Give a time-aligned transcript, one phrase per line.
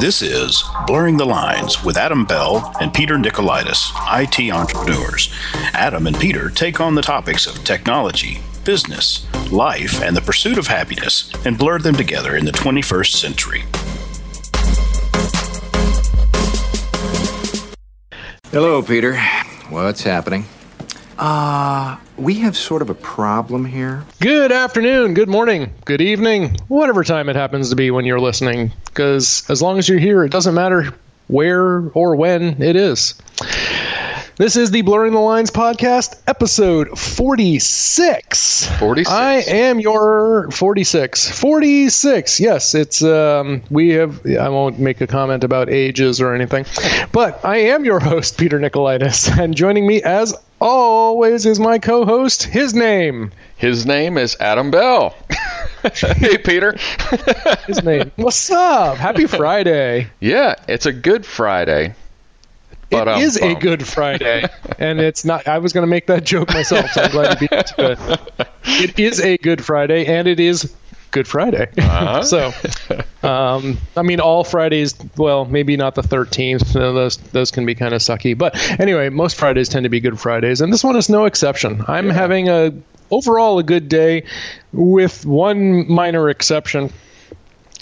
[0.00, 5.30] This is Blurring the Lines with Adam Bell and Peter Nicolaitis, IT entrepreneurs.
[5.74, 10.68] Adam and Peter take on the topics of technology, business, life, and the pursuit of
[10.68, 13.64] happiness and blur them together in the 21st century.
[18.50, 19.20] Hello, Peter.
[19.68, 20.46] What's happening?
[21.20, 24.02] Uh, we have sort of a problem here.
[24.20, 28.72] Good afternoon, good morning, good evening, whatever time it happens to be when you're listening,
[28.86, 30.94] because as long as you're here, it doesn't matter
[31.28, 33.16] where or when it is.
[34.38, 38.66] This is the Blurring the Lines podcast, episode 46.
[38.78, 39.10] 46.
[39.10, 41.38] I am your 46.
[41.38, 42.40] 46.
[42.40, 46.64] Yes, it's um we have I won't make a comment about ages or anything.
[47.12, 52.44] But I am your host Peter Nicolaitis and joining me as always is my co-host.
[52.44, 53.32] His name.
[53.56, 55.14] His name is Adam Bell.
[55.82, 56.76] hey, Peter.
[57.66, 58.10] His name.
[58.16, 58.96] What's up?
[58.96, 60.08] Happy Friday.
[60.20, 61.94] yeah, it's a good Friday.
[62.90, 64.44] It um, is a good Friday,
[64.78, 65.46] and it's not.
[65.46, 68.20] I was going to make that joke myself, so I'm glad you beat it.
[68.64, 70.74] It is a Good Friday, and it is
[71.10, 71.68] Good Friday.
[71.76, 72.22] Uh-huh.
[72.22, 72.52] so,
[73.26, 74.94] um, I mean, all Fridays.
[75.16, 76.74] Well, maybe not the 13th.
[76.74, 78.36] No, those those can be kind of sucky.
[78.36, 81.84] But anyway, most Fridays tend to be Good Fridays, and this one is no exception.
[81.88, 82.72] I'm having a
[83.10, 84.24] overall a good day,
[84.72, 86.92] with one minor exception.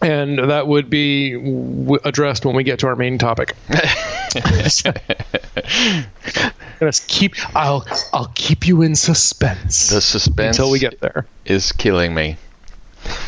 [0.01, 3.57] And that would be w- addressed when we get to our main topic.
[6.79, 7.35] gonna keep.
[7.57, 9.91] I'll I'll keep you in suspense.
[9.91, 11.27] The suspense until we get there.
[11.45, 12.37] is killing me.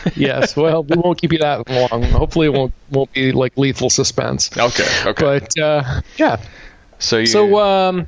[0.17, 0.56] yes.
[0.56, 2.03] Well, we won't keep you that long.
[2.05, 4.51] Hopefully, it won't won't be like lethal suspense.
[4.56, 4.87] Okay.
[5.06, 5.23] Okay.
[5.25, 6.43] But uh, yeah.
[6.98, 8.06] so you So um,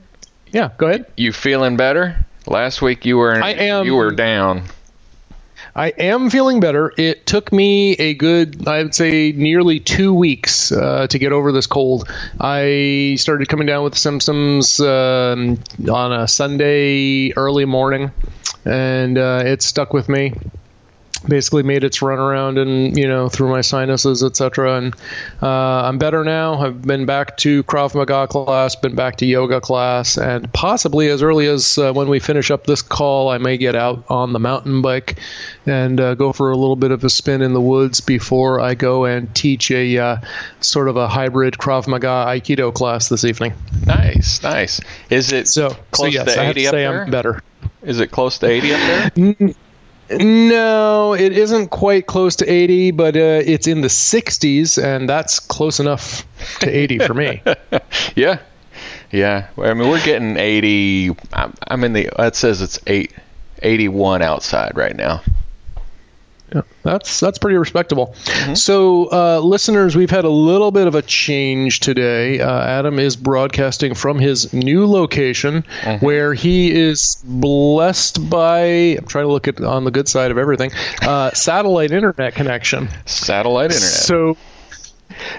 [0.53, 0.71] yeah.
[0.79, 1.07] Go ahead.
[1.17, 2.25] you feeling better?
[2.47, 4.65] Last week you were I am- you were down.
[5.75, 6.93] I am feeling better.
[6.99, 11.51] It took me a good, I would say, nearly two weeks uh, to get over
[11.51, 12.07] this cold.
[12.39, 15.59] I started coming down with symptoms um,
[15.91, 18.11] on a Sunday early morning,
[18.67, 20.35] and uh, it stuck with me.
[21.29, 24.77] Basically, made its run around and you know through my sinuses, etc.
[24.79, 24.95] And
[25.43, 25.47] uh,
[25.85, 26.61] I'm better now.
[26.61, 31.23] I've been back to Krav Maga class, been back to yoga class, and possibly as
[31.23, 34.39] early as uh, when we finish up this call, I may get out on the
[34.39, 35.19] mountain bike
[35.67, 38.75] and uh, go for a little bit of a spin in the woods before I
[38.75, 40.17] go and teach a uh,
[40.61, 43.55] sort of a hybrid Krav Maga Aikido class this evening.
[43.87, 44.81] Nice, nice.
[45.11, 46.87] Is it So, so close yes, to I have to 80 say?
[46.87, 47.43] I'm better.
[47.83, 49.55] Is it close to 80 up there?
[50.19, 55.41] No, it isn't quite close to 80, but uh, it's in the 60s, and that's
[55.41, 56.27] close enough
[56.61, 57.43] to 80 for me.
[58.17, 58.39] yeah.
[59.11, 59.49] Yeah.
[59.59, 61.17] I mean, we're getting 80.
[61.33, 62.11] I'm, I'm in the.
[62.19, 63.13] It says it's eight,
[63.63, 65.23] 81 outside right now.
[66.55, 68.15] Yeah, that's that's pretty respectable.
[68.55, 72.41] So, uh, listeners, we've had a little bit of a change today.
[72.41, 75.65] Uh, Adam is broadcasting from his new location,
[76.01, 78.65] where he is blessed by.
[78.99, 80.73] I'm trying to look at on the good side of everything.
[81.01, 82.89] Uh, satellite internet connection.
[83.07, 83.83] Satellite internet.
[83.83, 84.37] So,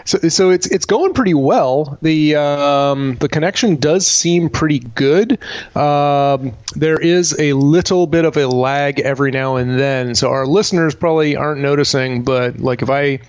[0.06, 1.98] so, so it's it's going pretty well.
[2.02, 5.40] The um, the connection does seem pretty good.
[5.76, 10.46] Um, there is a little bit of a lag every now and then, so our
[10.46, 12.24] listeners probably aren't noticing.
[12.24, 13.20] But like if I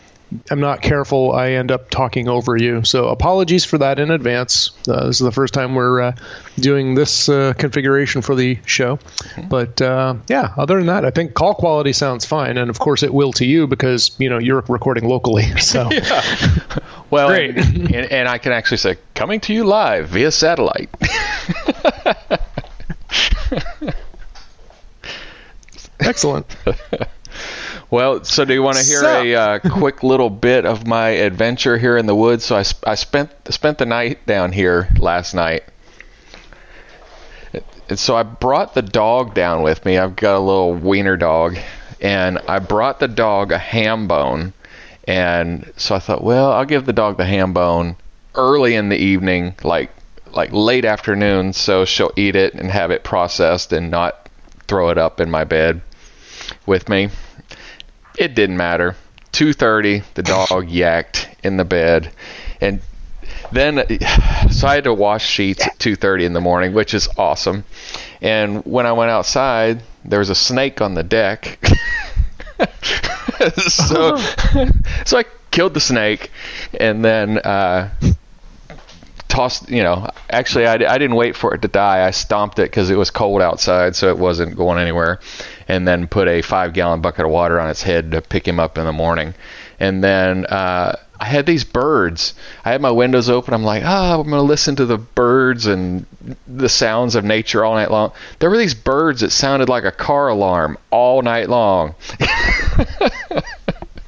[0.51, 2.85] am not careful, I end up talking over you.
[2.85, 4.71] So apologies for that in advance.
[4.89, 6.17] Uh, this is the first time we're uh,
[6.57, 8.99] doing this uh, configuration for the show.
[9.49, 13.03] But uh, yeah, other than that, I think call quality sounds fine, and of course
[13.03, 15.45] it will to you because you know you're recording locally.
[15.65, 16.23] So yeah.
[17.11, 17.57] Well, Great.
[17.57, 20.91] And, and, and I can actually say, coming to you live via satellite.
[26.01, 26.47] excellent.
[27.95, 31.11] Well, so do you want to hear So- a uh, quick little bit of my
[31.11, 32.45] adventure here in the woods?
[32.45, 35.63] So I, sp- I spent spent the night down here last night.
[37.89, 39.99] And so I brought the dog down with me.
[39.99, 41.57] I've got a little wiener dog,
[42.01, 44.55] and I brought the dog a ham bone.
[45.07, 47.97] And so I thought, well, I'll give the dog the ham bone
[48.35, 49.91] early in the evening, like
[50.33, 54.29] like late afternoon, so she'll eat it and have it processed and not
[54.67, 55.81] throw it up in my bed
[56.67, 57.11] with me.
[58.17, 58.97] It didn't matter.
[59.33, 62.11] 2:30, the dog yacked in the bed,
[62.61, 62.81] and
[63.53, 63.77] then
[64.51, 67.65] so I had to wash sheets at 2:30 in the morning, which is awesome.
[68.23, 71.59] And when I went outside, there was a snake on the deck.
[73.57, 74.17] so
[75.05, 76.31] so I killed the snake
[76.79, 77.91] and then uh,
[79.35, 79.69] tossed.
[79.69, 82.07] You know, actually, I, I didn't wait for it to die.
[82.07, 85.21] I stomped it because it was cold outside, so it wasn't going anywhere.
[85.69, 88.61] And then put a five gallon bucket of water on its head to pick him
[88.61, 89.35] up in the morning.
[89.81, 92.35] And then uh, I had these birds.
[92.65, 93.55] I had my windows open.
[93.55, 96.07] I'm like, ah, oh, I'm going to listen to the birds and
[96.47, 98.13] the sounds of nature all night long.
[98.39, 101.95] There were these birds that sounded like a car alarm all night long.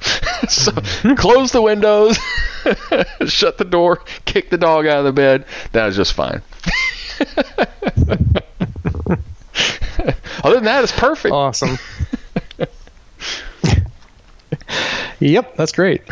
[0.49, 0.71] so
[1.15, 2.17] close the windows,
[3.25, 5.45] shut the door, kick the dog out of the bed.
[5.71, 6.41] That was just fine.
[10.43, 11.33] Other than that, it's perfect.
[11.33, 11.77] Awesome.
[15.19, 16.03] yep, that's great.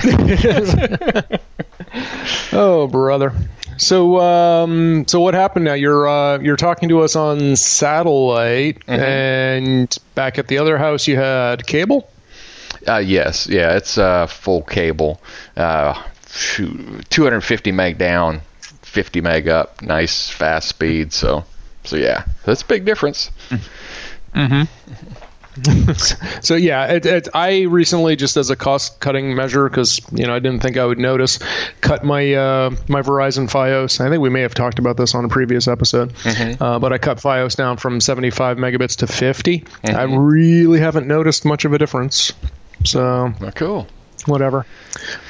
[2.52, 3.34] oh, brother.
[3.78, 5.74] So, um, so what happened now?
[5.74, 8.92] You're uh, you're talking to us on satellite, mm-hmm.
[8.92, 12.10] and back at the other house, you had cable.
[12.88, 15.22] Uh, yes, yeah, it's uh, full cable.
[15.58, 16.02] Uh,
[17.10, 18.42] 250 meg down,
[18.82, 19.82] 50 meg up.
[19.82, 21.14] Nice fast speed.
[21.14, 21.46] So,
[21.84, 23.32] so yeah, that's a big difference.
[24.34, 24.64] Mm-hmm.
[26.42, 30.36] so yeah, it, it, I recently just as a cost cutting measure because you know
[30.36, 31.40] I didn't think I would notice,
[31.80, 34.02] cut my uh, my Verizon FiOS.
[34.02, 36.62] I think we may have talked about this on a previous episode, mm-hmm.
[36.62, 39.60] uh, but I cut FiOS down from 75 megabits to 50.
[39.60, 39.96] Mm-hmm.
[39.96, 42.34] I really haven't noticed much of a difference.
[42.84, 43.88] So oh, cool
[44.28, 44.66] whatever.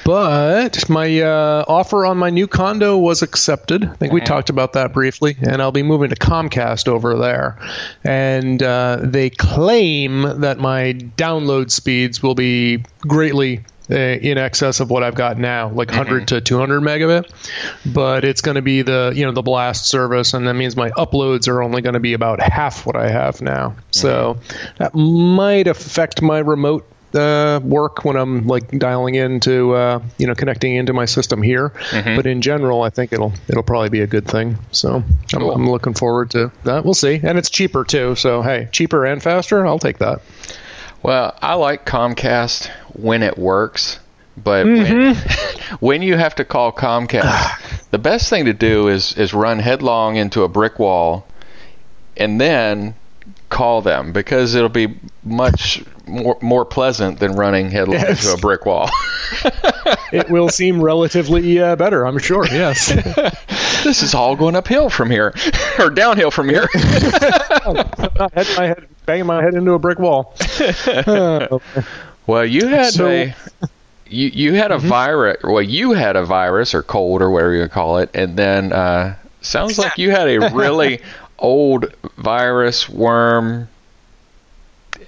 [0.04, 3.84] But my uh, offer on my new condo was accepted.
[3.84, 4.28] I think we mm-hmm.
[4.28, 7.58] talked about that briefly, and I'll be moving to Comcast over there.
[8.04, 14.90] And uh, they claim that my download speeds will be greatly uh, in excess of
[14.90, 16.26] what I've got now, like 100 mm-hmm.
[16.26, 17.32] to 200 megabit.
[17.94, 20.90] But it's going to be the you know the blast service, and that means my
[20.92, 23.76] uploads are only going to be about half what I have now.
[23.92, 24.76] So mm-hmm.
[24.78, 30.36] that might affect my remote uh, work when I'm like dialing into uh, you know
[30.36, 31.70] connecting into my system here.
[31.70, 32.16] Mm-hmm.
[32.16, 34.58] But in general, I think it'll it'll probably be a good thing.
[34.72, 35.04] So
[35.34, 35.52] cool.
[35.52, 36.86] I'm, I'm looking forward to that.
[36.86, 38.16] We'll see, and it's cheaper too.
[38.16, 40.22] So hey, cheaper and faster, I'll take that.
[41.04, 44.00] Well, I like Comcast when it works,
[44.38, 44.94] but mm-hmm.
[44.94, 45.16] when,
[45.80, 50.16] when you have to call Comcast, the best thing to do is is run headlong
[50.16, 51.28] into a brick wall,
[52.18, 52.96] and then
[53.50, 58.26] call them because it'll be much more, more pleasant than running headlong yes.
[58.26, 58.90] into a brick wall.
[60.12, 62.46] it will seem relatively uh, better, I'm sure.
[62.48, 62.88] Yes.
[63.84, 65.34] this is all going uphill from here,
[65.80, 66.68] or downhill from here.
[66.74, 70.34] I had my head banging my head into a brick wall.
[70.86, 71.60] Uh,
[72.28, 73.36] well, you had so, a
[74.08, 74.88] you you had a mm-hmm.
[74.88, 75.38] virus.
[75.44, 79.16] Well, you had a virus or cold or whatever you call it, and then uh,
[79.42, 81.02] sounds like you had a really
[81.38, 83.68] old virus worm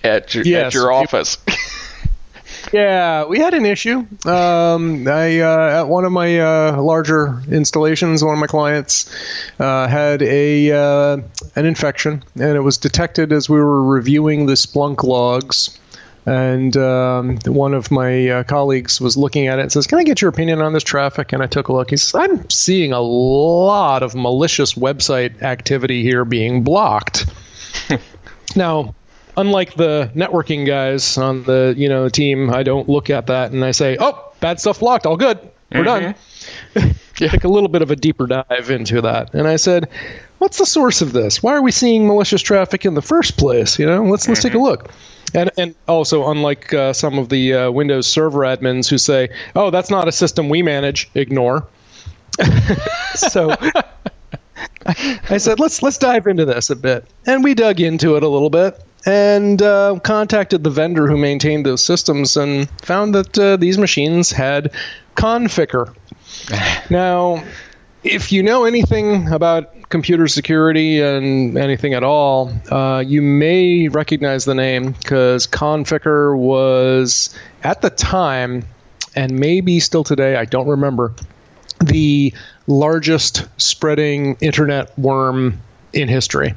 [0.04, 0.68] at your, yes.
[0.68, 1.38] at your office.
[2.74, 4.06] yeah, we had an issue.
[4.26, 9.14] Um, I uh, at one of my uh, larger installations, one of my clients
[9.60, 11.18] uh, had a uh,
[11.56, 15.78] an infection, and it was detected as we were reviewing the Splunk logs.
[16.26, 20.04] And um, one of my uh, colleagues was looking at it and says, "Can I
[20.04, 21.90] get your opinion on this traffic?" And I took a look.
[21.90, 27.28] He says, "I'm seeing a lot of malicious website activity here being blocked."
[28.58, 28.94] now,
[29.38, 33.64] unlike the networking guys on the you know team, I don't look at that and
[33.64, 35.06] I say, "Oh, bad stuff blocked.
[35.06, 35.40] All good.
[35.72, 36.76] We're mm-hmm.
[36.76, 39.90] done." Take a little bit of a deeper dive into that, and I said,
[40.40, 41.42] "What's the source of this?
[41.42, 43.80] Why are we seeing malicious traffic in the first place?
[43.80, 44.32] You know, let's mm-hmm.
[44.32, 44.66] let's take a mm-hmm.
[44.66, 44.92] look."
[45.34, 49.72] And, and also, unlike uh, some of the uh, Windows Server admins who say, "Oh,
[49.72, 51.68] that's not a system we manage," ignore.
[53.16, 53.56] so
[54.86, 58.28] I said, "Let's let's dive into this a bit," and we dug into it a
[58.28, 63.58] little bit and uh, contacted the vendor who maintained those systems and found that uh,
[63.58, 64.74] these machines had
[65.16, 65.94] Conficker.
[66.90, 67.44] now,
[68.04, 74.46] if you know anything about computer security and anything at all, uh, you may recognize
[74.46, 78.66] the name because Conficker was at the time,
[79.16, 81.14] and maybe still today, I don't remember,
[81.84, 82.34] the
[82.68, 85.62] largest spreading internet worm
[85.94, 86.54] in history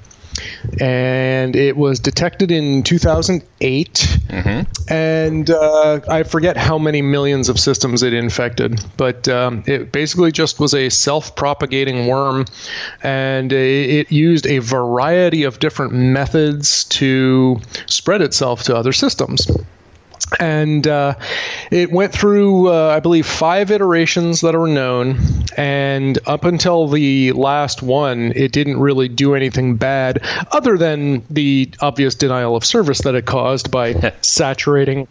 [0.80, 3.92] and it was detected in 2008.
[4.28, 4.92] Mm-hmm.
[4.92, 10.32] And uh, I forget how many millions of systems it infected, but um, it basically
[10.32, 12.46] just was a self propagating worm,
[13.02, 19.46] and it used a variety of different methods to spread itself to other systems
[20.38, 21.14] and uh,
[21.70, 25.18] it went through, uh, I believe, five iterations that are known.
[25.56, 30.20] And up until the last one, it didn't really do anything bad,
[30.52, 35.08] other than the obvious denial of service that it caused by saturating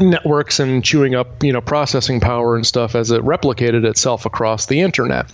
[0.00, 4.66] networks and chewing up you know processing power and stuff as it replicated itself across
[4.66, 5.26] the internet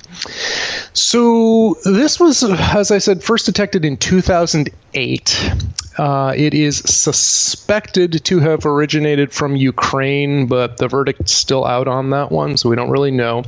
[0.92, 5.52] so this was as i said first detected in 2008
[5.96, 12.10] Uh, it is suspected to have originated from Ukraine, but the verdict's still out on
[12.10, 13.44] that one, so we don't really know.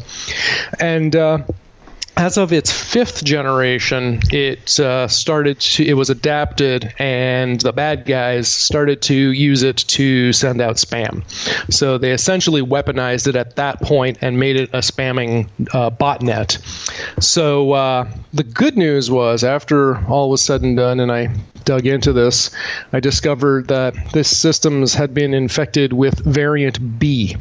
[0.78, 1.38] And uh,
[2.16, 8.06] as of its fifth generation, it uh, started to, it was adapted, and the bad
[8.06, 11.22] guys started to use it to send out spam.
[11.72, 16.58] So they essentially weaponized it at that point and made it a spamming uh, botnet.
[17.22, 21.86] So uh, the good news was, after all was said and done, and I dug
[21.86, 22.50] into this,
[22.94, 27.36] I discovered that this systems had been infected with variant B.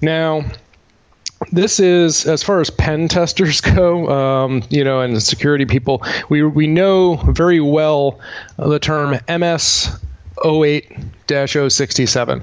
[0.00, 0.44] Now,
[1.52, 6.02] this is as far as pen testers go, um, you know, and security people.
[6.28, 8.20] We we know very well
[8.56, 9.98] the term MS
[10.38, 12.42] 08-067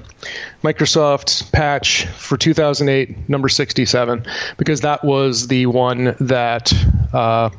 [0.62, 4.24] microsoft patch for 2008 number 67
[4.56, 6.72] because that was the one that
[7.12, 7.50] uh,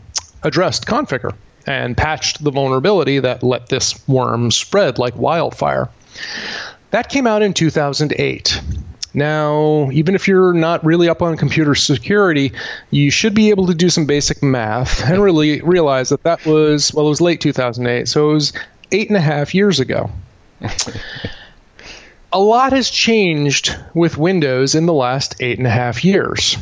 [0.41, 1.35] addressed Conficker
[1.67, 5.89] and patched the vulnerability that let this worm spread like wildfire
[6.91, 8.61] that came out in 2008
[9.13, 12.51] now, even if you're not really up on computer security,
[12.89, 16.93] you should be able to do some basic math and really realize that that was,
[16.93, 18.53] well, it was late 2008, so it was
[18.91, 20.09] eight and a half years ago.
[22.33, 26.57] a lot has changed with Windows in the last eight and a half years.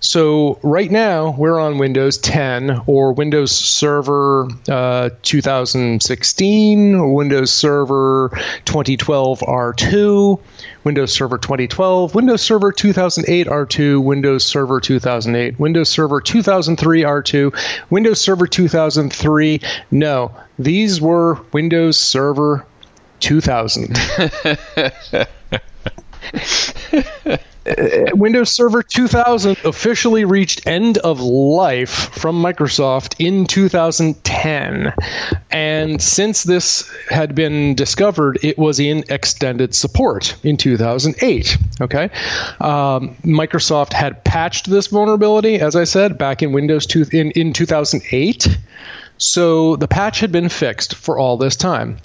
[0.00, 8.30] So right now we're on Windows 10 or Windows Server uh, 2016, Windows Server
[8.66, 10.40] 2012 R2,
[10.84, 18.20] Windows Server 2012, Windows Server 2008 R2, Windows Server 2008, Windows Server 2003 R2, Windows
[18.20, 19.60] Server 2003.
[19.90, 22.66] No, these were Windows Server
[23.20, 23.96] 2000.
[27.66, 34.92] Uh, Windows Server 2000 officially reached end of life from Microsoft in 2010.
[35.50, 41.58] And since this had been discovered, it was in extended support in 2008.
[41.80, 42.04] Okay.
[42.60, 47.52] Um, Microsoft had patched this vulnerability, as I said, back in Windows 2, in, in
[47.52, 48.58] 2008.
[49.18, 51.98] So the patch had been fixed for all this time.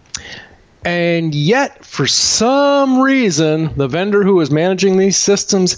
[0.83, 5.77] And yet, for some reason, the vendor who was managing these systems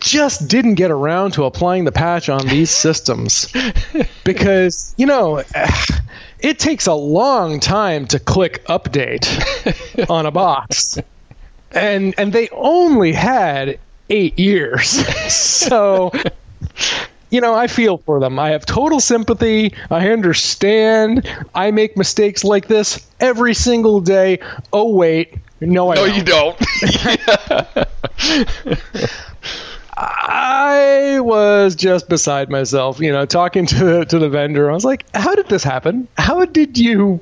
[0.00, 3.52] just didn't get around to applying the patch on these systems.
[4.24, 5.42] because, you know,
[6.40, 9.28] it takes a long time to click update
[10.10, 10.98] on a box.
[11.72, 13.78] And and they only had
[14.08, 14.88] 8 years.
[15.32, 16.10] so
[17.30, 18.38] you know, I feel for them.
[18.38, 19.74] I have total sympathy.
[19.90, 21.28] I understand.
[21.54, 24.40] I make mistakes like this every single day.
[24.72, 26.16] Oh wait, no, I no, don't.
[26.16, 26.56] you don't.
[29.96, 34.70] I was just beside myself, you know, talking to the, to the vendor.
[34.70, 36.08] I was like, "How did this happen?
[36.16, 37.20] How did you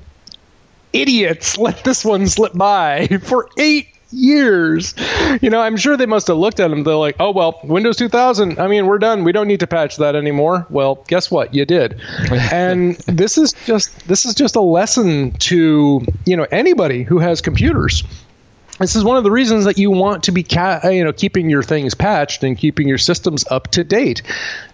[0.93, 4.95] idiots let this one slip by for eight years.
[5.41, 6.85] You know, I'm sure they must have looked at them.
[6.85, 9.25] They're like, oh, well, Windows 2000, I mean, we're done.
[9.25, 10.67] We don't need to patch that anymore.
[10.71, 11.55] Well, guess what?
[11.55, 12.01] You did.
[12.53, 17.41] and this is just this is just a lesson to, you know, anybody who has
[17.41, 18.05] computers.
[18.79, 21.51] This is one of the reasons that you want to be, ca- you know, keeping
[21.51, 24.23] your things patched and keeping your systems up to date,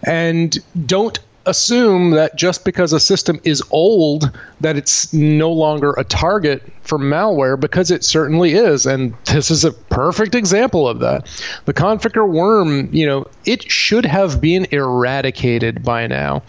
[0.03, 6.03] and don't assume that just because a system is old that it's no longer a
[6.03, 11.27] target for malware because it certainly is and this is a perfect example of that.
[11.65, 16.43] The Conficker worm you know it should have been eradicated by now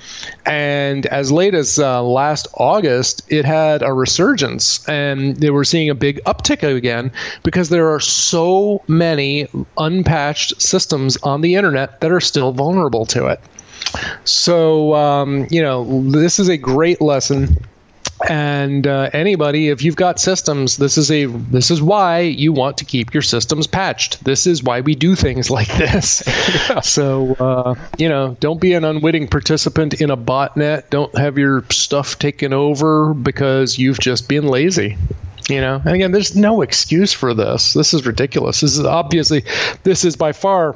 [0.45, 5.91] and as late as uh, last august it had a resurgence and they were seeing
[5.91, 7.13] a big uptick again
[7.43, 9.49] because there are so many
[9.79, 13.41] unpatched systems on the internet that are still vulnerable to it
[14.25, 17.57] so, um, you know, this is a great lesson.
[18.29, 22.79] And uh, anybody, if you've got systems, this is a this is why you want
[22.79, 24.25] to keep your systems patched.
[24.25, 26.23] This is why we do things like this.
[26.71, 26.81] yeah.
[26.81, 30.89] So uh, you know, don't be an unwitting participant in a botnet.
[30.89, 34.97] Don't have your stuff taken over because you've just been lazy
[35.49, 39.45] you know and again there's no excuse for this this is ridiculous this is obviously
[39.85, 40.75] this is by far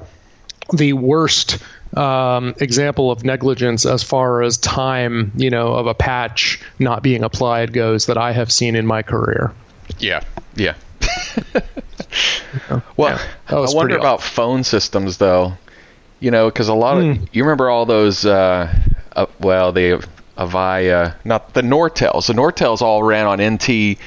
[0.73, 1.59] the worst
[1.97, 7.25] um, example of negligence as far as time, you know, of a patch not being
[7.25, 9.53] applied goes that I have seen in my career.
[9.99, 10.23] Yeah,
[10.55, 10.75] yeah.
[12.97, 15.55] well, yeah, I wonder about phone systems though.
[16.21, 17.29] You know, because a lot of mm.
[17.33, 18.25] you remember all those.
[18.25, 18.73] Uh,
[19.13, 20.07] uh, well, the
[20.37, 22.27] Avaya, not the Nortels.
[22.27, 23.99] The Nortels all ran on NT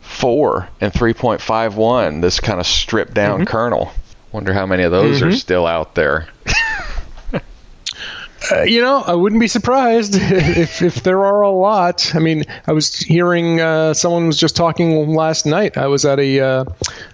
[0.00, 2.20] four and three point five one.
[2.20, 3.50] This kind of stripped down mm-hmm.
[3.50, 3.92] kernel.
[4.32, 5.28] Wonder how many of those mm-hmm.
[5.28, 6.28] are still out there.
[8.50, 12.14] Uh, you know, I wouldn't be surprised if, if there are a lot.
[12.14, 15.76] I mean, I was hearing uh, someone was just talking last night.
[15.76, 16.64] I was at a uh,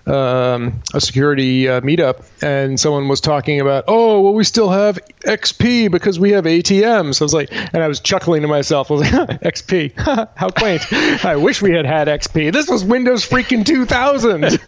[0.06, 4.98] um, a security uh, meetup, and someone was talking about, oh, well, we still have
[5.24, 7.20] XP because we have ATMs.
[7.20, 8.90] I was like, and I was chuckling to myself.
[8.90, 10.92] I was like, XP, how quaint!
[11.24, 12.52] I wish we had had XP.
[12.52, 14.58] This was Windows freaking 2000.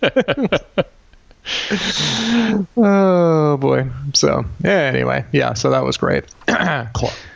[2.77, 3.89] oh boy.
[4.15, 5.55] So anyway, yeah.
[5.55, 6.25] So that was great.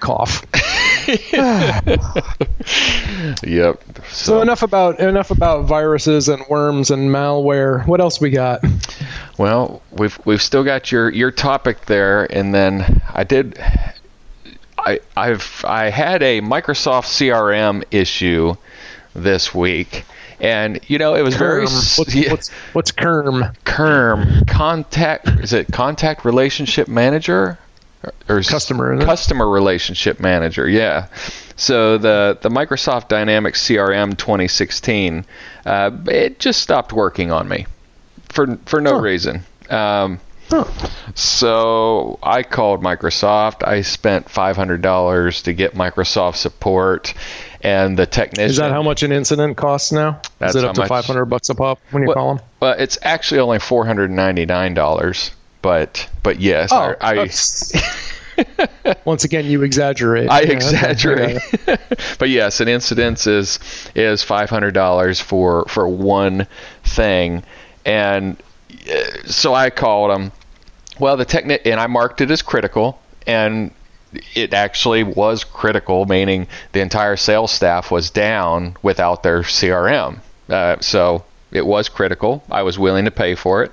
[0.00, 0.45] Cough.
[3.42, 3.83] yep.
[4.09, 4.12] So.
[4.12, 4.42] so.
[4.42, 7.87] enough about enough about viruses and worms and malware.
[7.87, 8.62] What else we got?
[9.38, 13.59] Well, we've we've still got your your topic there, and then I did.
[14.78, 18.54] I I've I had a Microsoft CRM issue
[19.14, 20.04] this week
[20.42, 21.38] and you know it was Kerm.
[21.38, 22.30] very what's, yeah.
[22.30, 23.56] what's, what's Kerm?
[23.64, 27.58] Kerm contact is it contact relationship manager
[28.28, 31.06] or customer customer relationship manager yeah
[31.56, 35.25] so the the Microsoft Dynamics CRM 2016
[35.64, 37.66] uh, it just stopped working on me
[38.28, 39.00] for for no huh.
[39.00, 40.18] reason um,
[40.50, 40.64] huh.
[41.14, 43.66] So I called Microsoft.
[43.66, 47.14] I spent $500 to get Microsoft support,
[47.62, 48.50] and the technician.
[48.50, 50.21] Is that how much an incident costs now?
[50.40, 52.45] Is it up to 500 bucks a pop when you well, call them?
[52.61, 55.31] Well, it's actually only $499,
[55.62, 57.21] but but yes, oh, I.
[57.21, 57.28] I
[59.04, 60.28] Once again, you exaggerate.
[60.28, 61.38] I yeah, exaggerate,
[62.19, 63.59] but yes, an incident is
[63.95, 66.47] is five hundred dollars for for one
[66.83, 67.42] thing,
[67.85, 68.42] and
[68.90, 70.33] uh, so I called them.
[70.99, 73.71] Well, the technic and I marked it as critical, and
[74.35, 80.21] it actually was critical, meaning the entire sales staff was down without their CRM.
[80.49, 82.42] Uh, so it was critical.
[82.50, 83.73] I was willing to pay for it.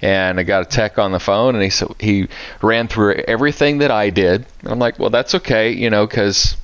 [0.00, 2.28] And I got a tech on the phone, and he so he
[2.62, 4.46] ran through everything that I did.
[4.60, 6.56] And I'm like, well, that's okay, you know, because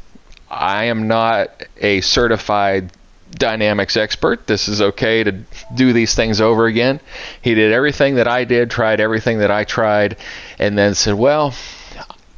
[0.49, 2.93] I am not a certified
[3.33, 4.47] dynamics expert.
[4.47, 5.33] This is okay to
[5.75, 7.01] do these things over again.
[7.43, 10.17] He did everything that I did, tried everything that I tried,
[10.61, 11.53] and then said, well,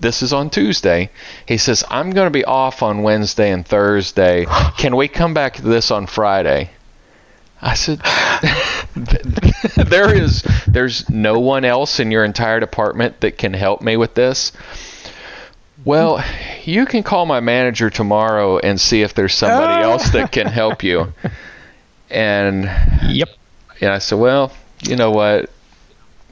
[0.01, 1.11] this is on Tuesday.
[1.47, 4.47] He says, I'm going to be off on Wednesday and Thursday.
[4.79, 6.71] Can we come back to this on Friday?
[7.61, 8.01] I said,
[9.89, 14.15] there is, there's no one else in your entire department that can help me with
[14.15, 14.53] this.
[15.85, 16.23] Well,
[16.65, 19.91] you can call my manager tomorrow and see if there's somebody ah.
[19.91, 21.13] else that can help you.
[22.09, 22.71] And
[23.09, 23.31] yep.
[23.81, 25.51] And I said, well, you know what?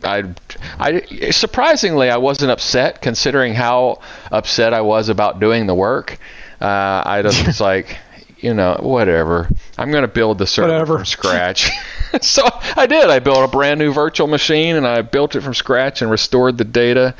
[0.05, 0.35] I,
[0.79, 6.19] I surprisingly I wasn't upset considering how upset I was about doing the work.
[6.61, 7.99] Uh, I just was like,
[8.39, 9.49] you know, whatever.
[9.79, 10.97] I'm going to build the server whatever.
[10.99, 11.71] from scratch.
[12.21, 12.43] so
[12.77, 13.09] I did.
[13.09, 16.59] I built a brand new virtual machine and I built it from scratch and restored
[16.59, 17.15] the data,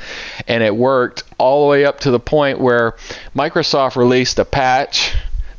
[0.47, 2.95] and it worked all the way up to the point where
[3.35, 5.15] Microsoft released a patch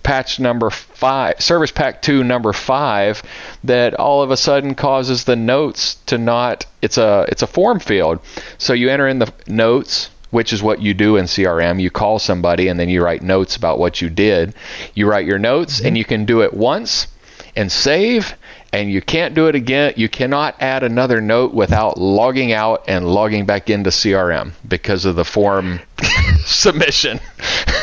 [0.07, 3.25] patch number five, Service Pack 2 number five,
[3.65, 6.65] that all of a sudden causes the notes to not.
[6.81, 8.21] It's a it's a form field,
[8.57, 10.11] so you enter in the notes.
[10.31, 11.81] Which is what you do in CRM.
[11.81, 14.55] You call somebody and then you write notes about what you did.
[14.93, 15.87] You write your notes mm-hmm.
[15.87, 17.07] and you can do it once
[17.55, 18.35] and save
[18.73, 19.95] and you can't do it again.
[19.97, 25.17] You cannot add another note without logging out and logging back into CRM because of
[25.17, 25.81] the form
[26.47, 27.21] submission.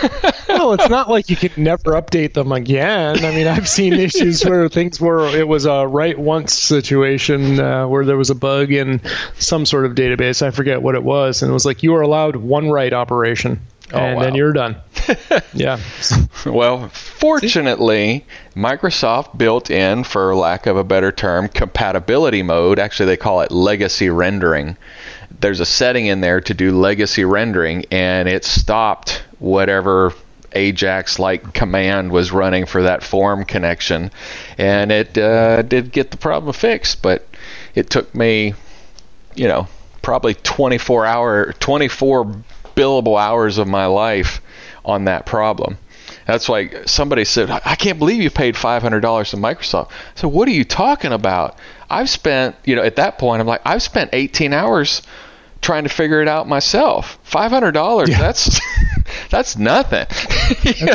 [0.50, 3.24] well, it's not like you can never update them again.
[3.24, 7.88] I mean, I've seen issues where things were it was a write once situation uh,
[7.88, 9.02] where there was a bug in
[9.38, 10.42] some sort of database.
[10.42, 13.60] I forget what it was, and it was like you are allowed one write operation.
[13.92, 14.24] Oh, and wow.
[14.24, 14.78] then you're done.
[15.54, 15.80] yeah.
[16.46, 22.80] well, fortunately, Microsoft built in, for lack of a better term, compatibility mode.
[22.80, 24.78] Actually, they call it legacy rendering.
[25.40, 30.14] There's a setting in there to do legacy rendering, and it stopped whatever
[30.54, 34.12] Ajax like command was running for that form connection,
[34.58, 37.02] and it uh, did get the problem fixed.
[37.02, 37.28] But
[37.76, 38.54] it took me,
[39.36, 39.68] you know,
[40.02, 42.26] probably 24 hour, 24
[42.76, 44.42] billable hours of my life
[44.86, 45.78] on that problem.
[46.26, 48.82] That's like somebody said, I can't believe you paid $500
[49.30, 49.92] to Microsoft.
[50.16, 51.58] So what are you talking about?
[51.90, 55.02] I've spent, you know, at that point, I'm like, I've spent 18 hours
[55.62, 57.18] trying to figure it out myself.
[57.30, 58.20] $500, yeah.
[58.20, 58.60] that's
[59.30, 60.06] that's nothing.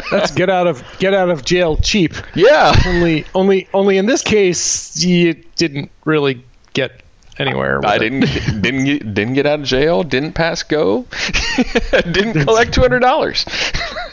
[0.10, 2.14] that's get out of get out of jail cheap.
[2.34, 2.74] Yeah.
[2.86, 7.02] Only only only in this case you didn't really get
[7.38, 7.80] anywhere.
[7.84, 8.20] I didn't
[8.62, 10.02] didn't get, didn't get out of jail.
[10.02, 11.06] Didn't pass go.
[11.90, 13.44] didn't collect two hundred dollars.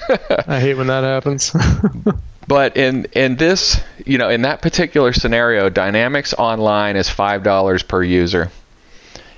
[0.48, 1.56] I hate when that happens.
[2.48, 7.84] but in in this, you know, in that particular scenario, Dynamics Online is five dollars
[7.84, 8.52] per user.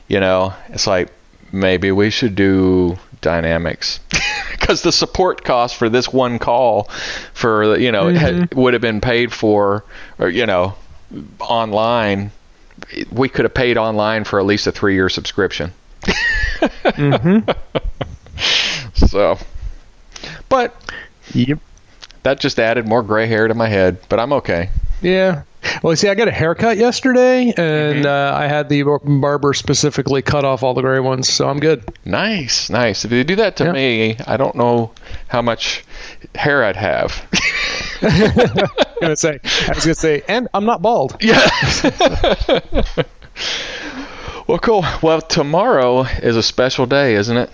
[0.07, 1.09] You know, it's like
[1.51, 3.99] maybe we should do Dynamics.
[4.51, 6.89] Because the support cost for this one call
[7.33, 8.59] for you know had, mm-hmm.
[8.59, 9.85] would have been paid for
[10.19, 10.75] or you know
[11.39, 12.31] online.
[13.11, 15.71] We could have paid online for at least a three year subscription
[16.83, 17.49] mm-hmm.
[19.07, 19.37] so
[20.49, 20.75] but
[21.33, 21.59] Yep.
[22.23, 24.69] that just added more gray hair to my head but i'm okay
[25.01, 25.43] Yeah.
[25.83, 30.45] Well, see, I got a haircut yesterday, and uh, I had the barber specifically cut
[30.45, 31.83] off all the gray ones, so I'm good.
[32.05, 33.71] nice nice if they do that to Yeah.
[33.73, 34.91] me i don't know
[35.27, 35.83] how much
[36.35, 37.11] hair i'd have
[38.01, 41.17] I was gonna say, I was gonna say, and I'm not bald.
[41.19, 41.49] Yeah.
[44.47, 44.85] well, cool.
[45.01, 47.49] Well, tomorrow is a special day, isn't it?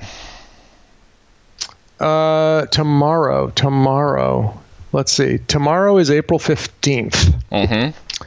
[2.03, 4.59] Uh, tomorrow, tomorrow.
[4.91, 5.37] Let's see.
[5.37, 7.33] Tomorrow is April 15th.
[7.49, 8.25] Mm-hmm.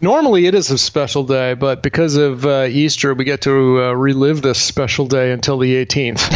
[0.00, 3.92] Normally it is a special day, but because of uh, Easter, we get to uh,
[3.92, 6.30] relive this special day until the 18th.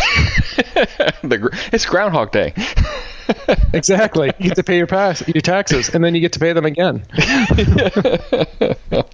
[1.23, 2.53] the, it's Groundhog Day.
[3.73, 4.31] exactly.
[4.38, 6.66] You get to pay your, pass, your taxes, and then you get to pay them
[6.66, 7.03] again.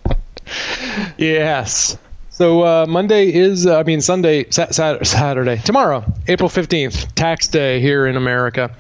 [1.17, 1.97] yes.
[2.41, 7.49] So uh, Monday is, uh, I mean Sunday, sa- Sat- Saturday, tomorrow, April 15th, tax
[7.49, 8.75] day here in America.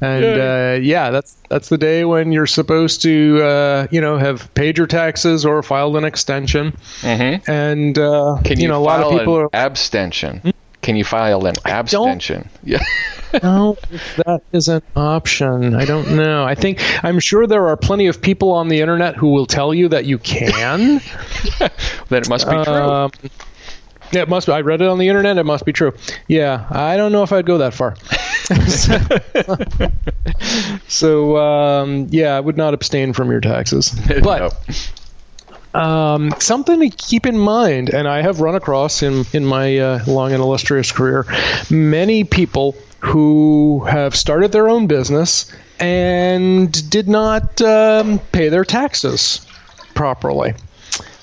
[0.00, 4.54] And uh, yeah, that's that's the day when you're supposed to, uh, you know, have
[4.54, 6.76] paid your taxes or filed an extension.
[7.00, 7.50] Mm-hmm.
[7.50, 10.54] And uh, Can you, know, a lot of people an are abstention?
[10.80, 12.48] Can you file an abstention?
[12.62, 12.84] Yeah.
[13.42, 15.74] know if that is an option.
[15.74, 16.44] I don't know.
[16.44, 19.72] I think I'm sure there are plenty of people on the internet who will tell
[19.72, 21.00] you that you can.
[21.58, 22.74] then it must be true.
[22.74, 23.10] Um,
[24.12, 24.52] yeah, it must be.
[24.52, 25.38] I read it on the internet.
[25.38, 25.94] It must be true.
[26.28, 27.96] Yeah, I don't know if I'd go that far.
[30.88, 33.98] so, um, yeah, I would not abstain from your taxes.
[34.22, 34.52] But
[35.74, 35.80] No.
[35.80, 40.04] um, something to keep in mind, and I have run across in in my uh,
[40.06, 41.24] long and illustrious career,
[41.70, 49.44] many people who have started their own business and did not um, pay their taxes
[49.92, 50.54] properly.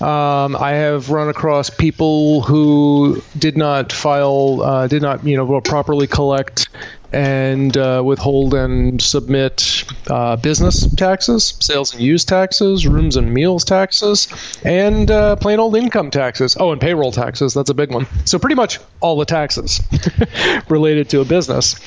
[0.01, 5.61] Um, I have run across people who did not file, uh, did not, you know,
[5.61, 6.67] properly collect
[7.11, 13.63] and uh, withhold and submit uh, business taxes, sales and use taxes, rooms and meals
[13.63, 14.27] taxes,
[14.63, 16.55] and uh, plain old income taxes.
[16.59, 17.53] Oh, and payroll taxes.
[17.53, 18.07] That's a big one.
[18.25, 19.81] So pretty much all the taxes
[20.69, 21.79] related to a business.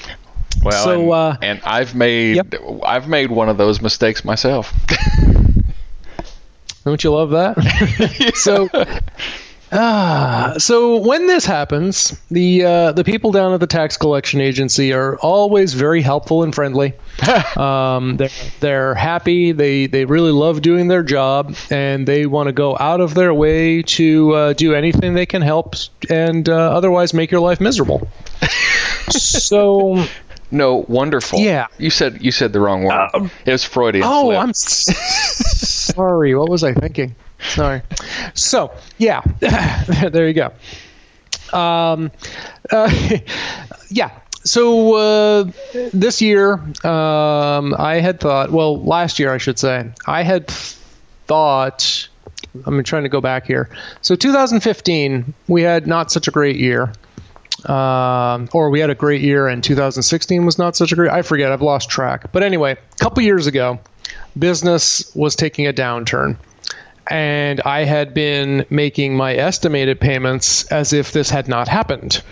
[0.62, 2.54] Well, so, and, uh, and I've made Yep.
[2.85, 4.72] I've made one of those mistakes myself.
[6.85, 8.32] Don't you love that?
[8.35, 8.68] so,
[9.72, 14.92] ah, so when this happens, the uh, the people down at the tax collection agency
[14.92, 16.94] are always very helpful and friendly.
[17.56, 18.28] um, they're
[18.61, 19.52] they're happy.
[19.52, 23.32] They they really love doing their job, and they want to go out of their
[23.35, 25.74] way to uh, do anything they can help,
[26.11, 28.08] and uh, otherwise make your life miserable.
[29.11, 30.04] so.
[30.54, 31.38] No, wonderful.
[31.38, 31.68] Yeah.
[31.78, 33.30] You said you said the wrong word.
[33.46, 34.04] it was Freudian.
[34.06, 34.38] Oh, slip.
[34.38, 35.56] I'm s-
[35.94, 36.35] sorry.
[36.35, 37.14] What was I thinking?
[37.42, 37.83] Sorry.
[38.35, 40.52] So, yeah, there you go.
[41.57, 42.11] Um,
[42.70, 42.90] uh,
[43.90, 44.18] yeah.
[44.44, 45.50] So uh,
[45.92, 48.50] this year, um, I had thought.
[48.50, 52.09] Well, last year, I should say, I had thought.
[52.66, 53.70] I'm trying to go back here.
[54.02, 56.92] So 2015, we had not such a great year
[57.66, 61.22] um, or we had a great year and 2016 was not such a great i
[61.22, 63.78] forget i've lost track but anyway a couple years ago
[64.38, 66.37] business was taking a downturn
[67.08, 72.22] and i had been making my estimated payments as if this had not happened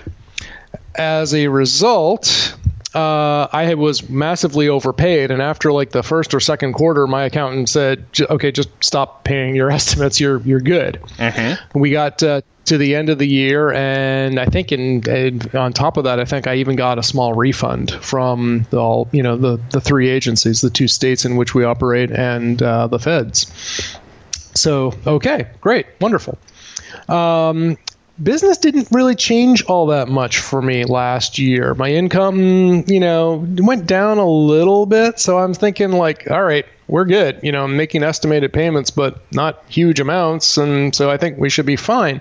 [0.94, 2.56] as a result
[2.92, 7.68] uh, I was massively overpaid, and after like the first or second quarter, my accountant
[7.68, 10.18] said, "J- "Okay, just stop paying your estimates.
[10.18, 10.98] You're you're good."
[11.72, 15.72] We got uh, to the end of the year, and I think in, in on
[15.72, 19.22] top of that, I think I even got a small refund from the all you
[19.22, 22.98] know the the three agencies, the two states in which we operate, and uh, the
[22.98, 23.99] feds.
[24.60, 26.38] So okay, great, wonderful.
[27.08, 27.78] Um,
[28.22, 31.74] business didn't really change all that much for me last year.
[31.74, 36.66] My income, you know, went down a little bit, so I'm thinking like, all right,
[36.88, 37.40] we're good.
[37.42, 41.48] You know, I'm making estimated payments, but not huge amounts, and so I think we
[41.48, 42.20] should be fine.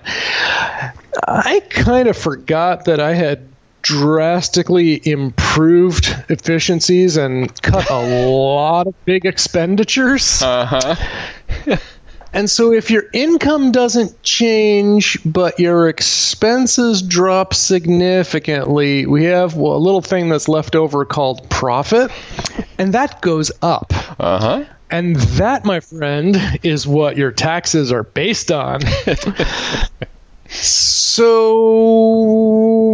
[1.28, 3.46] I kind of forgot that I had
[3.82, 10.42] drastically improved efficiencies and cut a lot of big expenditures.
[10.42, 10.96] Uh-huh.
[12.32, 19.76] And so, if your income doesn't change, but your expenses drop significantly, we have a
[19.76, 22.12] little thing that's left over called profit,
[22.78, 23.92] and that goes up.
[24.20, 24.64] Uh-huh.
[24.90, 28.80] And that, my friend, is what your taxes are based on.
[30.48, 31.60] so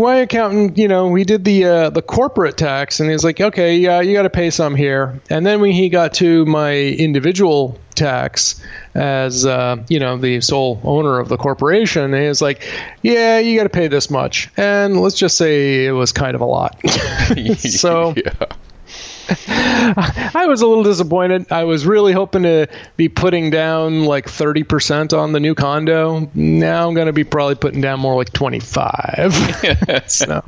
[0.03, 3.77] my accountant, you know, we did the uh, the corporate tax, and he's like, okay,
[3.77, 5.21] yeah, you got to pay some here.
[5.31, 8.61] And then when he got to my individual tax
[8.95, 12.67] as uh, you know the sole owner of the corporation, was like,
[13.03, 14.51] yeah, you got to pay this much.
[14.57, 16.81] And let's just say it was kind of a lot.
[17.59, 18.15] so.
[18.25, 18.47] yeah.
[19.49, 21.51] I was a little disappointed.
[21.51, 26.31] I was really hoping to be putting down like 30% on the new condo.
[26.33, 29.35] Now I'm going to be probably putting down more like 25.
[30.07, 30.43] so.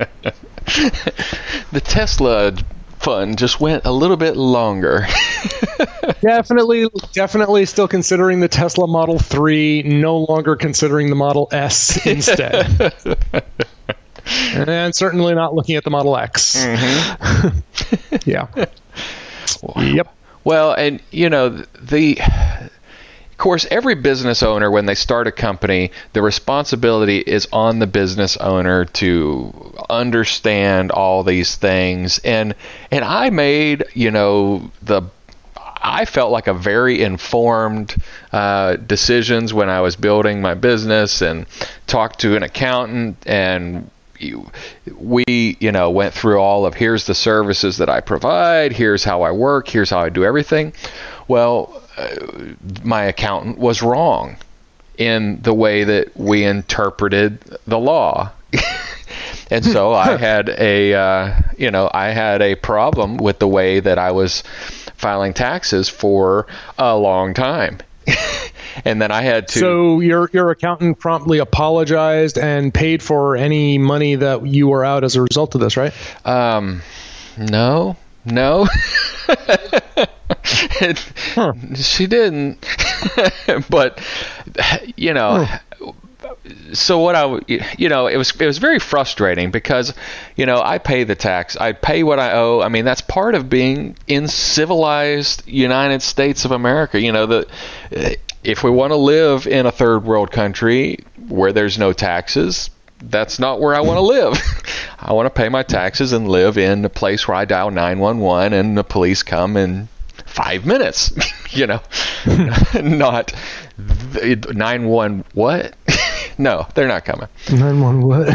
[1.71, 2.53] The Tesla
[2.99, 5.05] fund just went a little bit longer.
[6.21, 12.93] Definitely, definitely still considering the Tesla Model 3, no longer considering the Model S instead.
[14.53, 16.63] and certainly not looking at the Model X.
[16.65, 18.19] Mm-hmm.
[18.29, 18.47] yeah.
[19.77, 20.15] Yep.
[20.43, 21.49] Well, and you know
[21.81, 22.19] the.
[22.19, 27.87] Of course, every business owner, when they start a company, the responsibility is on the
[27.87, 32.19] business owner to understand all these things.
[32.19, 32.53] And
[32.91, 35.03] and I made, you know, the
[35.81, 37.95] I felt like a very informed
[38.31, 41.45] uh, decisions when I was building my business and
[41.87, 43.89] talked to an accountant and
[44.97, 45.23] we
[45.61, 49.31] you know went through all of here's the services that I provide, here's how I
[49.31, 50.73] work, here's how I do everything.
[51.27, 52.15] Well, uh,
[52.83, 54.37] my accountant was wrong
[54.97, 58.31] in the way that we interpreted the law.
[59.49, 63.79] and so I had a uh, you know I had a problem with the way
[63.79, 64.43] that I was
[64.99, 66.45] filing taxes for
[66.77, 67.79] a long time.
[68.85, 69.59] and then I had to.
[69.59, 75.03] So your your accountant promptly apologized and paid for any money that you were out
[75.03, 75.93] as a result of this, right?
[76.25, 76.81] Um,
[77.37, 78.67] no, no.
[80.81, 80.99] it,
[81.35, 81.53] huh.
[81.75, 82.65] She didn't.
[83.69, 84.01] but
[84.95, 85.45] you know.
[85.45, 85.59] Huh
[86.73, 87.39] so what I
[87.77, 89.93] you know it was it was very frustrating because
[90.35, 93.35] you know I pay the tax I pay what I owe I mean that's part
[93.35, 97.47] of being in civilized United States of America you know the
[97.91, 102.69] eh, if we want to live in a third world country where there's no taxes
[103.01, 104.37] that's not where I want to live.
[104.99, 108.53] I want to pay my taxes and live in a place where I dial 911
[108.53, 109.87] and the police come in
[110.25, 111.13] five minutes.
[111.51, 111.81] you know,
[112.81, 113.33] not
[114.21, 115.75] eh, 911 what?
[116.39, 117.27] No, they're not coming.
[117.51, 118.29] Nine one what?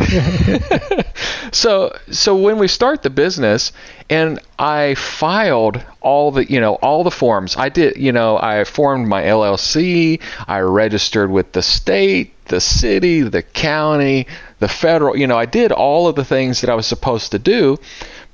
[1.53, 3.73] so so when we start the business
[4.11, 7.57] and I filed all the you know all the forms.
[7.57, 10.21] I did you know I formed my LLC.
[10.47, 14.27] I registered with the state, the city, the county,
[14.59, 15.17] the federal.
[15.17, 17.79] You know I did all of the things that I was supposed to do,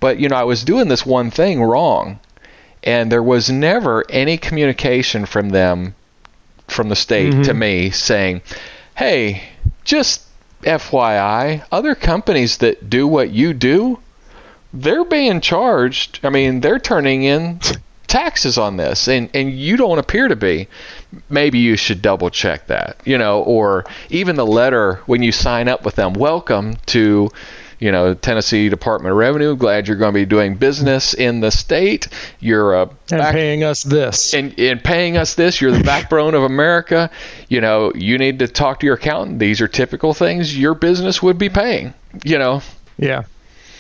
[0.01, 2.19] but you know I was doing this one thing wrong,
[2.83, 5.95] and there was never any communication from them
[6.67, 7.43] from the state mm-hmm.
[7.43, 8.43] to me saying,
[9.01, 9.45] "Hey,
[9.83, 10.21] just
[10.63, 13.99] FYI, other companies that do what you do,
[14.75, 16.21] they're being charged.
[16.23, 17.61] I mean, they're turning in
[18.07, 20.69] taxes on this and and you don't appear to be
[21.31, 25.69] maybe you should double check that you know or even the letter when you sign
[25.69, 27.31] up with them welcome to
[27.81, 29.57] you know, Tennessee Department of Revenue.
[29.57, 32.09] Glad you're going to be doing business in the state.
[32.39, 34.35] You're uh, and paying us this.
[34.35, 35.61] And, and paying us this.
[35.61, 37.11] You're the backbone of America.
[37.49, 39.39] You know, you need to talk to your accountant.
[39.39, 41.95] These are typical things your business would be paying.
[42.25, 42.63] You know.
[42.99, 43.25] Yeah.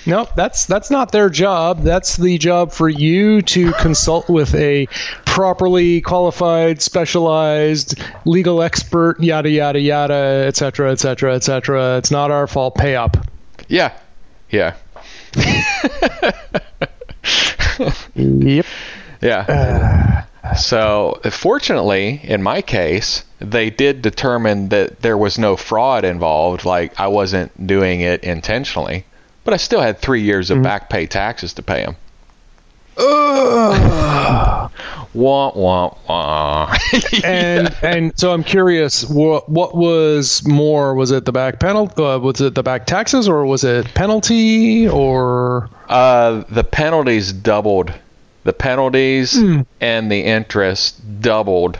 [0.06, 1.82] Nope, that's that's not their job.
[1.82, 4.86] That's the job for you to consult with a
[5.26, 11.98] properly qualified, specialized legal expert, yada yada yada, etc., etc., et cetera, et cetera.
[11.98, 12.76] It's not our fault.
[12.76, 13.18] Pay up.
[13.70, 13.92] Yeah.
[14.50, 14.74] Yeah.
[18.16, 18.66] yep.
[19.22, 20.24] Yeah.
[20.42, 26.64] Uh, so, fortunately, in my case, they did determine that there was no fraud involved.
[26.64, 29.04] Like, I wasn't doing it intentionally.
[29.44, 30.64] But I still had three years of mm-hmm.
[30.64, 31.96] back pay taxes to pay them.
[32.96, 34.70] Wah
[35.14, 36.76] wah wah.
[37.24, 40.94] and and so I'm curious, what what was more?
[40.94, 42.02] Was it the back penalty?
[42.02, 45.68] Uh, was it the back taxes, or was it penalty, or?
[45.88, 47.92] Uh, the penalties doubled.
[48.44, 49.66] The penalties mm.
[49.80, 51.78] and the interest doubled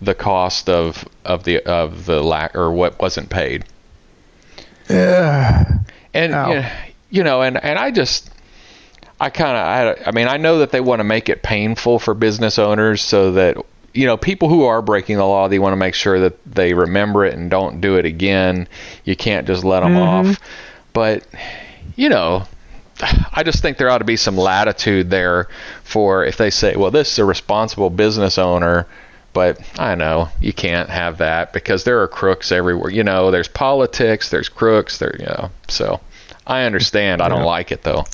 [0.00, 3.64] the cost of of the of the lack or what wasn't paid.
[4.90, 5.78] Yeah.
[6.12, 6.66] And
[7.10, 8.30] you know, and and I just
[9.22, 12.00] I kind of, I, I mean, I know that they want to make it painful
[12.00, 13.56] for business owners so that
[13.94, 16.74] you know people who are breaking the law they want to make sure that they
[16.74, 18.66] remember it and don't do it again
[19.04, 20.30] you can't just let them mm-hmm.
[20.30, 20.40] off
[20.94, 21.26] but
[21.94, 22.42] you know
[23.32, 25.46] i just think there ought to be some latitude there
[25.84, 28.86] for if they say well this is a responsible business owner
[29.32, 32.90] But I know you can't have that because there are crooks everywhere.
[32.90, 35.16] You know, there's politics, there's crooks, there.
[35.18, 36.00] You know, so
[36.46, 37.22] I understand.
[37.22, 38.04] I don't like it though.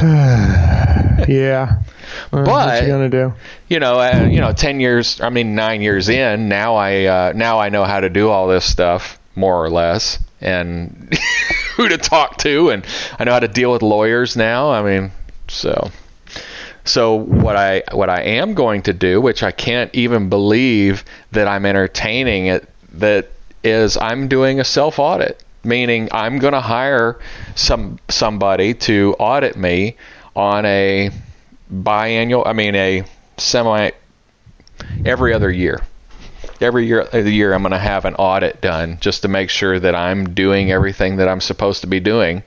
[1.28, 1.82] yeah.
[2.30, 3.34] But- what you gonna do?
[3.68, 5.20] you know, uh, you know, ten years.
[5.20, 6.76] I mean, nine years in now.
[6.76, 11.16] I uh, now I know how to do all this stuff more or less, and
[11.76, 12.86] who to talk to, and
[13.18, 14.70] I know how to deal with lawyers now.
[14.70, 15.12] I mean,
[15.48, 15.90] so
[16.88, 21.46] so what I what I am going to do, which I can't even believe that
[21.46, 23.30] I'm entertaining it, that
[23.62, 27.18] is I'm doing a self audit, meaning I'm going to hire
[27.54, 29.96] some somebody to audit me
[30.34, 31.10] on a
[31.72, 33.04] biannual, I mean a
[33.36, 33.90] semi
[35.04, 35.80] every other year.
[36.60, 39.48] Every year, uh, the year I'm going to have an audit done just to make
[39.48, 42.42] sure that I'm doing everything that I'm supposed to be doing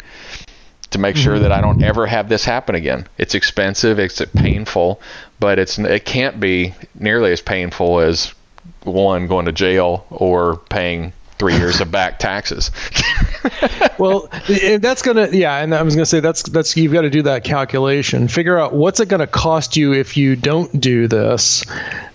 [0.90, 1.80] to make sure that I mm-hmm.
[1.80, 3.08] don't ever have this happen again.
[3.18, 5.02] It's expensive, it's painful,
[5.40, 8.34] but it's it can't be nearly as painful as
[8.84, 12.70] one going to jail or paying three years of back taxes.
[13.98, 14.30] well,
[14.78, 17.44] that's gonna yeah, and I was gonna say that's that's you've got to do that
[17.44, 18.28] calculation.
[18.28, 21.66] Figure out what's it gonna cost you if you don't do this.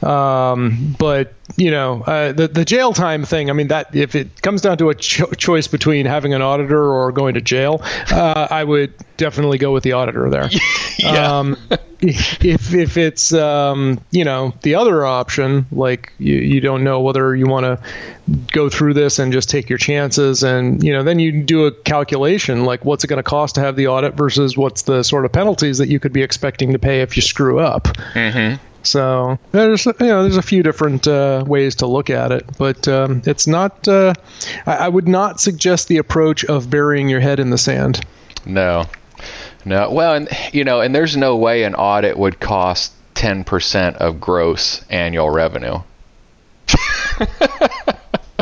[0.00, 3.50] Um, but you know, uh, the the jail time thing.
[3.50, 6.82] I mean, that if it comes down to a cho- choice between having an auditor
[6.82, 7.80] or going to jail,
[8.10, 10.50] uh, I would definitely go with the auditor there.
[10.98, 11.40] Yeah.
[11.40, 11.58] Um,
[12.00, 17.36] if if it's um, you know the other option, like you, you don't know whether
[17.36, 17.78] you want to
[18.52, 21.70] go through this and just take your chances, and you know then you do a
[21.70, 25.26] calculation like what's it going to cost to have the audit versus what's the sort
[25.26, 27.84] of penalties that you could be expecting to pay if you screw up.
[28.14, 28.56] mm-hmm.
[28.86, 32.86] So there's you know there's a few different uh, ways to look at it, but
[32.88, 33.86] um, it's not.
[33.86, 34.14] Uh,
[34.64, 38.04] I, I would not suggest the approach of burying your head in the sand.
[38.44, 38.86] No,
[39.64, 39.90] no.
[39.90, 44.84] Well, and you know, and there's no way an audit would cost 10% of gross
[44.88, 45.78] annual revenue.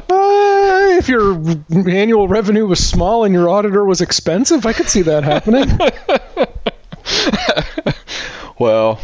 [0.07, 1.41] Uh, if your
[1.89, 5.67] annual revenue was small and your auditor was expensive, I could see that happening.
[8.59, 9.01] Well,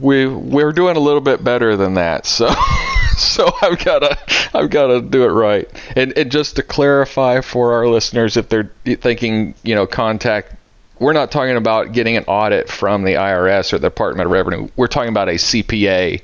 [0.00, 2.48] we we're doing a little bit better than that, so
[3.16, 4.18] so I've gotta
[4.54, 5.68] I've gotta do it right.
[5.96, 10.54] And, and just to clarify for our listeners, if they're thinking, you know, contact.
[11.00, 14.68] We're not talking about getting an audit from the IRS or the Department of Revenue.
[14.74, 16.22] We're talking about a CPA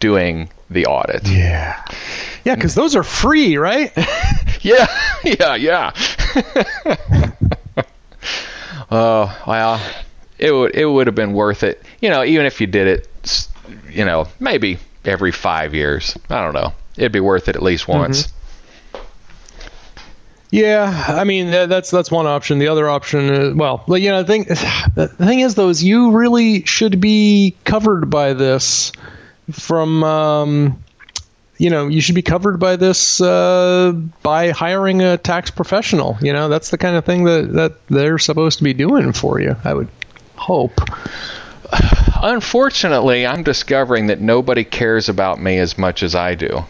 [0.00, 1.28] doing the audit.
[1.28, 1.84] yeah.
[2.42, 3.92] Yeah, because those are free, right?
[4.62, 4.86] Yeah,
[5.22, 5.92] yeah, yeah.
[7.76, 7.82] Uh,
[8.90, 9.80] oh well,
[10.38, 11.82] it would it would have been worth it.
[12.00, 13.48] You know, even if you did it,
[13.90, 16.16] you know, maybe every five years.
[16.28, 16.72] I don't know.
[16.96, 18.32] It'd be worth it at least once.
[20.50, 22.58] Yeah, I mean that's that's one option.
[22.58, 24.44] The other option, is, well, but, you know, the thing
[24.94, 28.92] the thing is though, is you really should be covered by this
[29.52, 30.04] from.
[30.04, 30.82] Um,
[31.58, 36.18] you know, you should be covered by this uh, by hiring a tax professional.
[36.20, 39.40] You know, that's the kind of thing that, that they're supposed to be doing for
[39.40, 39.56] you.
[39.64, 39.88] I would
[40.36, 40.80] hope.
[42.22, 46.64] Unfortunately, I'm discovering that nobody cares about me as much as I do.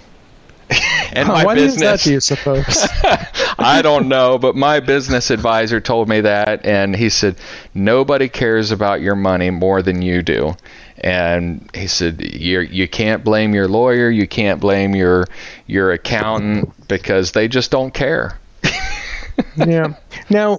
[1.13, 1.75] and my Why business.
[1.75, 2.89] is that, do you suppose?
[3.59, 7.37] I don't know, but my business advisor told me that, and he said
[7.75, 10.57] nobody cares about your money more than you do.
[10.99, 15.27] And he said you you can't blame your lawyer, you can't blame your
[15.67, 18.39] your accountant because they just don't care.
[19.57, 19.95] yeah.
[20.31, 20.59] Now,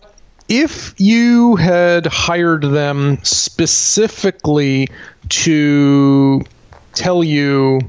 [0.49, 4.89] if you had hired them specifically
[5.29, 6.43] to
[6.93, 7.81] tell you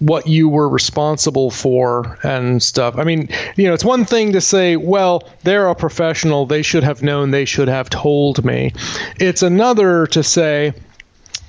[0.00, 2.98] what you were responsible for and stuff.
[2.98, 6.82] I mean, you know, it's one thing to say, well, they're a professional, they should
[6.82, 8.72] have known, they should have told me.
[9.18, 10.74] It's another to say,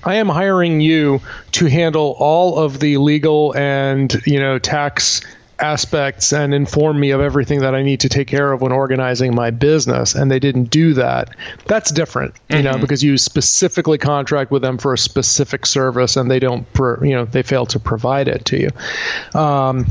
[0.03, 1.21] I am hiring you
[1.53, 5.21] to handle all of the legal and, you know, tax
[5.59, 9.33] aspects and inform me of everything that I need to take care of when organizing
[9.33, 11.29] my business and they didn't do that.
[11.65, 16.29] That's different, you know, because you specifically contract with them for a specific service and
[16.29, 19.39] they don't pro- you know, they fail to provide it to you.
[19.39, 19.87] Um,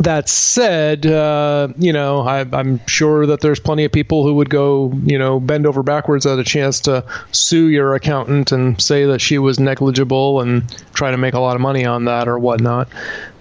[0.00, 4.50] that said, uh, you know, I, I'm sure that there's plenty of people who would
[4.50, 9.06] go, you know, bend over backwards at a chance to sue your accountant and say
[9.06, 12.38] that she was negligible and try to make a lot of money on that or
[12.38, 12.88] whatnot.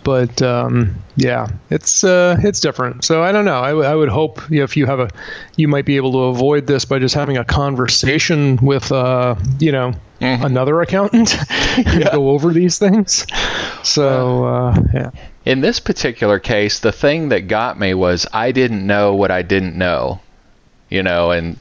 [0.09, 3.03] But um, yeah, it's uh, it's different.
[3.03, 3.59] So I don't know.
[3.59, 5.09] I, w- I would hope you know, if you have a,
[5.55, 9.71] you might be able to avoid this by just having a conversation with, uh, you
[9.71, 11.35] know, another accountant
[11.77, 13.27] and go over these things.
[13.83, 15.11] So uh, yeah.
[15.45, 19.43] In this particular case, the thing that got me was I didn't know what I
[19.43, 20.21] didn't know.
[20.89, 21.59] You know, and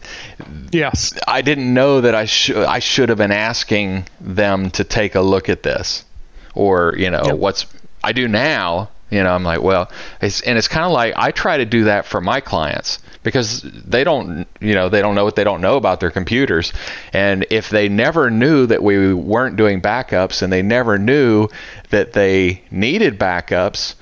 [0.73, 1.13] Yes.
[1.29, 5.21] I didn't know that I should I should have been asking them to take a
[5.21, 6.07] look at this
[6.55, 7.67] or you know what's
[8.09, 8.89] I do now.
[9.11, 9.91] You know, I'm like, well,
[10.23, 13.61] it's, and it's kind of like I try to do that for my clients because
[13.61, 16.73] they don't, you know, they don't know what they don't know about their computers.
[17.13, 21.49] And if they never knew that we weren't doing backups and they never knew
[21.91, 23.95] that they needed backups,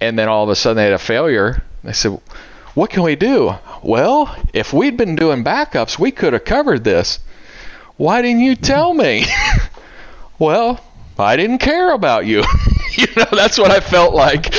[0.00, 2.18] and then all of a sudden they had a failure, they said,
[2.72, 3.54] what can we do?
[3.82, 7.18] Well, if we'd been doing backups, we could have covered this.
[7.98, 9.26] Why didn't you tell me?
[10.38, 10.80] well,
[11.18, 12.42] I didn't care about you.
[12.98, 14.46] you know, that's what I felt like.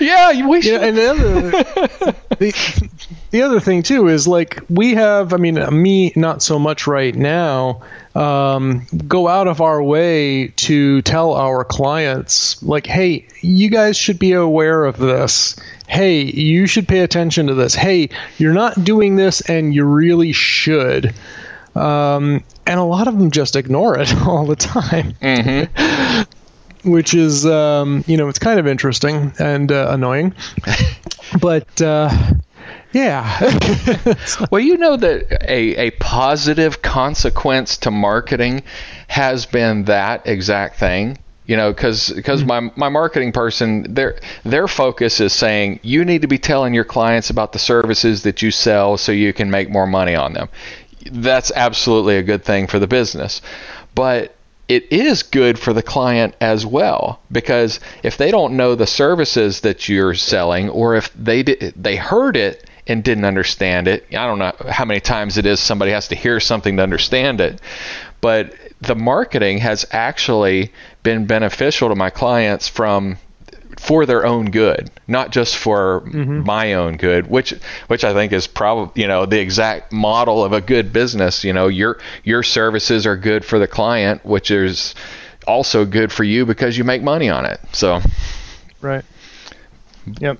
[0.00, 0.72] yeah, we should.
[0.72, 1.50] Yeah, and the other,
[2.38, 2.90] the,
[3.30, 5.32] the other thing too is like we have.
[5.32, 7.82] I mean, me not so much right now.
[8.16, 14.18] Um, go out of our way to tell our clients, like, hey, you guys should
[14.18, 15.54] be aware of this.
[15.86, 17.74] Hey, you should pay attention to this.
[17.74, 21.14] Hey, you're not doing this, and you really should.
[21.74, 25.14] Um, and a lot of them just ignore it all the time.
[25.14, 26.22] Mm-hmm.
[26.90, 30.34] Which is, um, you know, it's kind of interesting and uh, annoying.
[31.40, 32.10] but, uh,
[32.92, 33.56] yeah.
[34.50, 38.64] well, you know that a, a positive consequence to marketing
[39.08, 41.18] has been that exact thing.
[41.44, 46.22] You know, because because my my marketing person their their focus is saying you need
[46.22, 49.68] to be telling your clients about the services that you sell so you can make
[49.68, 50.48] more money on them.
[51.10, 53.42] That's absolutely a good thing for the business,
[53.94, 54.34] but
[54.68, 59.60] it is good for the client as well because if they don't know the services
[59.60, 64.06] that you're selling or if they did, they heard it and didn't understand it.
[64.10, 67.40] I don't know how many times it is somebody has to hear something to understand
[67.40, 67.60] it.
[68.20, 70.72] But the marketing has actually
[71.02, 73.18] been beneficial to my clients from
[73.82, 76.44] for their own good, not just for mm-hmm.
[76.44, 77.50] my own good, which
[77.88, 81.42] which I think is probably you know the exact model of a good business.
[81.42, 84.94] You know, your your services are good for the client, which is
[85.48, 87.58] also good for you because you make money on it.
[87.72, 88.00] So,
[88.80, 89.04] right.
[90.20, 90.38] Yep.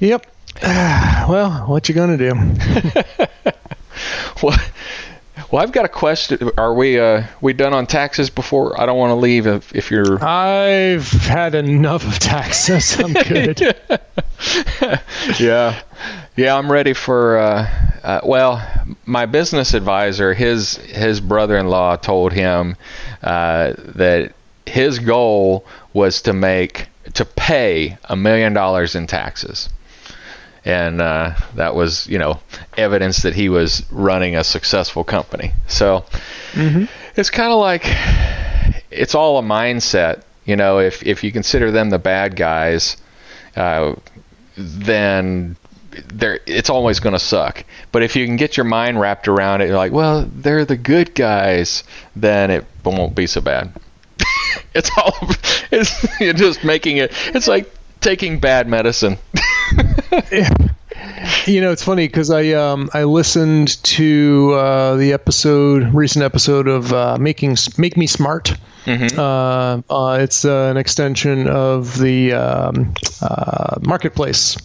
[0.00, 0.26] Yep.
[0.62, 2.34] well, what you gonna do?
[4.42, 4.58] well,
[5.50, 6.50] well, I've got a question.
[6.58, 8.80] Are we uh, we done on taxes before?
[8.80, 10.22] I don't want to leave if, if you're.
[10.24, 12.98] I've had enough of taxes.
[12.98, 13.60] I'm good.
[15.38, 15.80] yeah,
[16.36, 16.56] yeah.
[16.56, 17.38] I'm ready for.
[17.38, 17.70] Uh,
[18.02, 18.66] uh, well,
[19.04, 22.76] my business advisor, his his brother-in-law told him
[23.22, 24.32] uh, that
[24.66, 29.68] his goal was to make to pay a million dollars in taxes
[30.66, 32.40] and uh, that was you know
[32.76, 35.52] evidence that he was running a successful company.
[35.68, 36.04] So
[36.52, 36.84] mm-hmm.
[37.14, 37.82] it's kind of like
[38.90, 40.22] it's all a mindset.
[40.44, 42.96] You know, if if you consider them the bad guys,
[43.54, 43.94] uh,
[44.56, 45.56] then
[46.12, 47.64] they're, it's always going to suck.
[47.92, 50.76] But if you can get your mind wrapped around it, you're like, well, they're the
[50.76, 53.72] good guys, then it won't be so bad.
[54.74, 55.16] it's all
[55.70, 57.12] it's you're just making it.
[57.34, 59.18] It's like taking bad medicine.
[61.46, 66.68] you know, it's funny because I um, I listened to uh, the episode, recent episode
[66.68, 68.56] of uh, making Make Me Smart.
[68.84, 69.18] Mm-hmm.
[69.18, 74.56] Uh, uh it's uh, an extension of the um, uh, Marketplace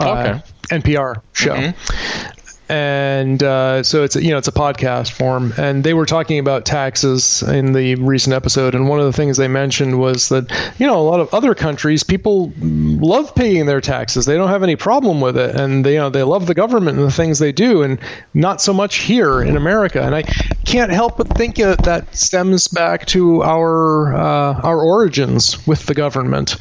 [0.00, 0.40] okay.
[0.70, 1.56] NPR show.
[1.56, 2.35] Mm-hmm
[2.68, 5.54] and uh, so it's you know it's a podcast form.
[5.56, 8.74] And they were talking about taxes in the recent episode.
[8.74, 11.54] And one of the things they mentioned was that you know a lot of other
[11.54, 14.26] countries people love paying their taxes.
[14.26, 15.54] They don't have any problem with it.
[15.54, 17.82] And they you know they love the government and the things they do.
[17.82, 18.00] And
[18.34, 20.02] not so much here in America.
[20.02, 20.22] And I
[20.64, 25.94] can't help but think that that stems back to our uh, our origins with the
[25.94, 26.56] government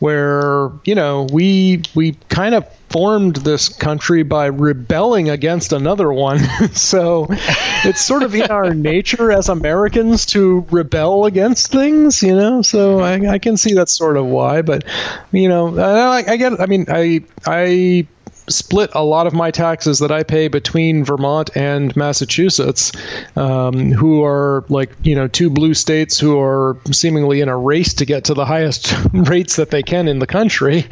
[0.00, 6.38] where you know we we kind of formed this country by rebelling against another one.
[6.72, 12.62] so it's sort of in our nature as Americans to rebel against things, you know.
[12.62, 14.62] So I, I can see that's sort of why.
[14.62, 14.84] But
[15.32, 16.60] you know, I, I get.
[16.60, 18.06] I mean, I I
[18.48, 22.92] split a lot of my taxes that I pay between Vermont and Massachusetts,
[23.34, 27.94] um, who are like you know two blue states who are seemingly in a race
[27.94, 30.86] to get to the highest rates that they can in the country.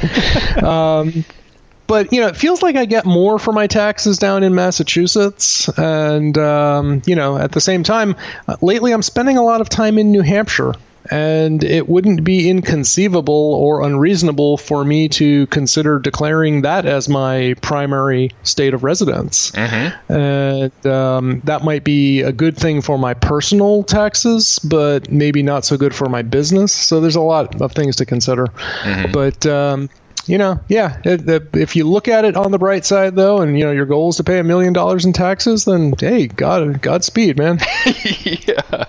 [0.63, 1.25] Um,
[1.87, 5.69] but you know, it feels like I get more for my taxes down in Massachusetts,
[5.79, 8.17] and um, you know, at the same time,
[8.49, 10.75] uh, lately I'm spending a lot of time in New Hampshire,
[11.11, 17.55] and it wouldn't be inconceivable or unreasonable for me to consider declaring that as my
[17.61, 19.51] primary state of residence.
[19.51, 20.13] Mm-hmm.
[20.13, 25.65] And um, that might be a good thing for my personal taxes, but maybe not
[25.65, 26.73] so good for my business.
[26.73, 28.47] So there's a lot of things to consider.
[28.47, 29.13] Mm-hmm.
[29.13, 29.91] But um,
[30.27, 31.01] you know, yeah.
[31.05, 33.73] It, it, if you look at it on the bright side, though, and you know
[33.73, 37.59] your goal is to pay a million dollars in taxes, then hey, God, Godspeed, man.
[38.15, 38.85] yeah.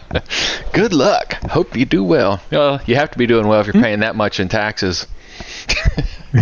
[0.74, 1.34] Good luck.
[1.44, 2.42] Hope you do well.
[2.52, 5.08] Well, you have to be doing well if you're paying that much in taxes.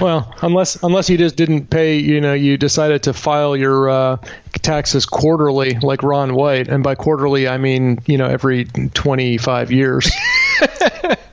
[0.00, 4.16] well, unless unless you just didn't pay, you know, you decided to file your uh,
[4.62, 10.10] taxes quarterly, like Ron White, and by quarterly I mean you know every 25 years.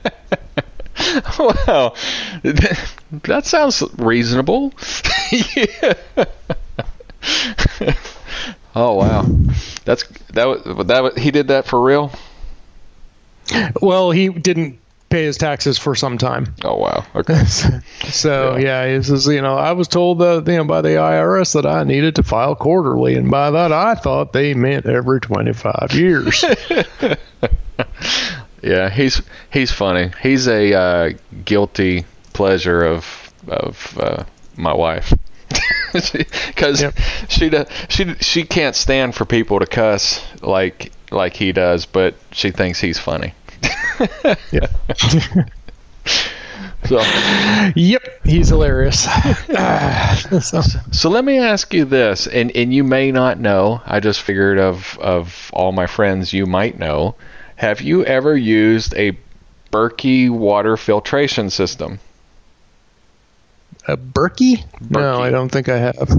[1.38, 1.96] well,
[2.42, 4.72] that sounds reasonable.
[5.30, 5.94] yeah.
[8.74, 9.26] oh wow,
[9.84, 12.10] that's that was that was, he did that for real.
[13.80, 14.78] Well, he didn't
[15.10, 16.54] pay his taxes for some time.
[16.64, 17.04] Oh wow.
[17.14, 17.44] Okay.
[17.44, 18.84] so yeah.
[18.84, 21.66] yeah, he says, you know, I was told that you know by the IRS that
[21.66, 26.44] I needed to file quarterly, and by that I thought they meant every 25 years.
[28.64, 29.20] Yeah, he's
[29.52, 30.10] he's funny.
[30.22, 31.10] He's a uh,
[31.44, 34.24] guilty pleasure of of uh,
[34.56, 35.12] my wife
[35.92, 36.98] because yep.
[37.28, 42.14] she does, she she can't stand for people to cuss like like he does, but
[42.32, 43.34] she thinks he's funny.
[44.50, 44.66] yeah.
[46.86, 47.02] so,
[47.76, 49.04] yep, he's hilarious.
[50.40, 50.60] so.
[50.90, 53.82] so let me ask you this, and and you may not know.
[53.84, 57.14] I just figured of of all my friends, you might know.
[57.56, 59.16] Have you ever used a
[59.70, 61.98] Berkey water filtration system?
[63.86, 64.64] A Berkey?
[64.80, 64.90] Berkey?
[64.90, 66.10] No, I don't think I have.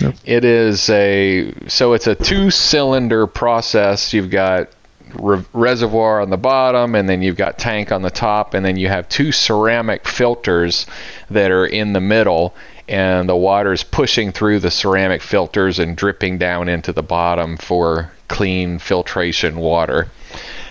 [0.00, 0.14] Nope.
[0.24, 4.12] It is a so it's a two-cylinder process.
[4.12, 4.70] You've got
[5.14, 8.76] re- reservoir on the bottom, and then you've got tank on the top, and then
[8.76, 10.86] you have two ceramic filters
[11.30, 12.54] that are in the middle,
[12.88, 17.56] and the water is pushing through the ceramic filters and dripping down into the bottom
[17.56, 20.08] for clean filtration water.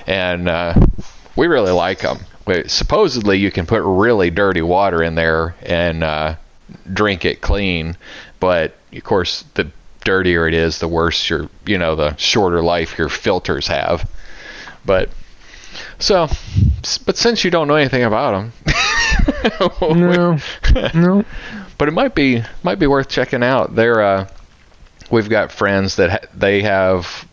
[0.08, 0.76] And uh,
[1.36, 2.20] we really like them.
[2.68, 6.36] Supposedly, you can put really dirty water in there and uh,
[6.92, 7.96] drink it clean,
[8.40, 9.72] but of course, the
[10.04, 14.10] dirtier it is, the worse your, you know, the shorter life your filters have.
[14.86, 15.10] But
[16.00, 16.28] so,
[17.06, 18.54] but since you don't know anything about them,
[19.82, 20.38] no,
[20.94, 21.26] no.
[21.78, 23.76] But it might be might be worth checking out.
[23.76, 24.28] They're uh,
[25.10, 27.28] we've got friends that ha- they have.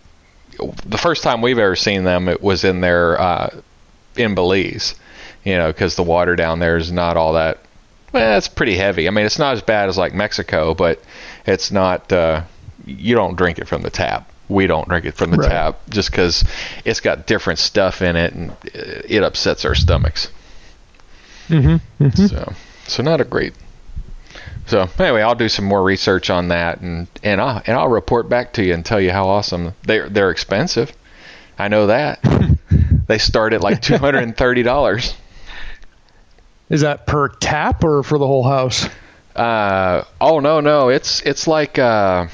[0.87, 3.61] The first time we've ever seen them, it was in their uh,
[4.17, 4.95] in Belize.
[5.45, 7.59] You know, because the water down there is not all that.
[8.13, 9.09] Well, it's pretty heavy.
[9.09, 11.01] I mean, it's not as bad as like Mexico, but
[11.47, 12.13] it's not.
[12.13, 12.43] Uh,
[12.85, 15.49] you don't drink it from the tap we don't drink it from the right.
[15.49, 16.45] tap just because
[16.85, 20.29] it's got different stuff in it and it upsets our stomachs.
[21.49, 22.27] Mm-hmm, mm-hmm.
[22.27, 22.53] So,
[22.87, 23.55] so not a great.
[24.71, 28.29] So anyway, I'll do some more research on that and and I'll and I'll report
[28.29, 30.93] back to you and tell you how awesome they're they're expensive.
[31.59, 32.21] I know that
[33.09, 35.17] they start at like two hundred and thirty dollars.
[36.69, 38.89] Is that per tap or for the whole house?
[39.35, 42.29] Uh oh no no it's it's like uh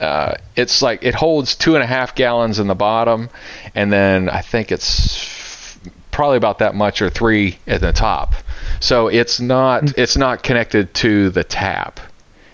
[0.00, 3.28] uh, it's like it holds two and a half gallons in the bottom,
[3.74, 5.76] and then I think it's
[6.12, 8.32] probably about that much or three at the top.
[8.80, 9.94] So it's not mm.
[9.96, 12.00] it's not connected to the tap.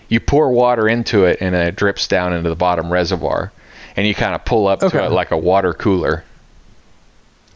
[0.07, 3.51] You pour water into it, and it drips down into the bottom reservoir,
[3.95, 4.97] and you kind of pull up okay.
[4.97, 6.23] to it like a water cooler.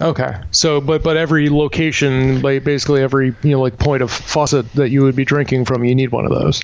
[0.02, 0.36] Okay.
[0.52, 4.90] So, but but every location, like basically every you know like point of faucet that
[4.90, 6.62] you would be drinking from, you need one of those.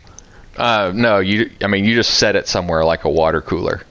[0.58, 1.52] Uh, no, you.
[1.62, 3.82] I mean, you just set it somewhere like a water cooler,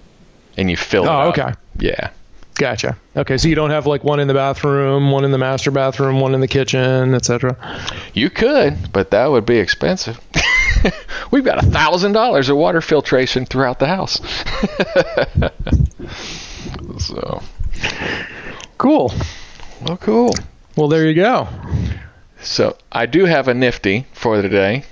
[0.57, 1.09] and you fill it.
[1.09, 1.39] Oh, up.
[1.39, 1.53] okay.
[1.79, 2.11] Yeah.
[2.55, 2.97] Gotcha.
[3.17, 6.21] Okay, so you don't have like one in the bathroom, one in the master bathroom,
[6.21, 7.57] one in the kitchen, etc.
[8.13, 10.21] You could, but that would be expensive.
[11.31, 14.21] We've got a thousand dollars of water filtration throughout the house.
[17.05, 17.43] so
[18.79, 19.13] cool.
[19.83, 20.35] Well, cool.
[20.77, 21.49] Well, there you go.
[22.41, 24.85] So I do have a nifty for today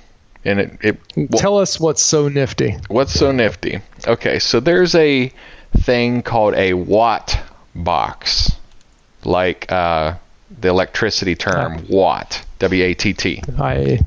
[0.44, 0.98] and it, it
[1.36, 2.76] tell us what's so nifty.
[2.88, 3.80] What's so nifty?
[4.06, 5.32] Okay, so there's a
[5.76, 7.38] thing called a watt
[7.74, 8.52] box,
[9.24, 10.14] like uh,
[10.60, 13.42] the electricity term uh, watt, W A T T.
[13.58, 14.00] I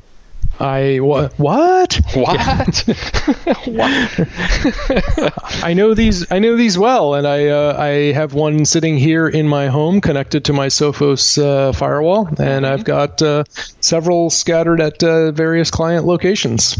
[0.58, 2.84] I what what what?
[3.66, 5.64] what?
[5.64, 9.28] I know these I know these well, and I uh, I have one sitting here
[9.28, 12.64] in my home connected to my Sophos uh, firewall, and mm-hmm.
[12.64, 13.44] I've got uh,
[13.80, 16.78] several scattered at uh, various client locations.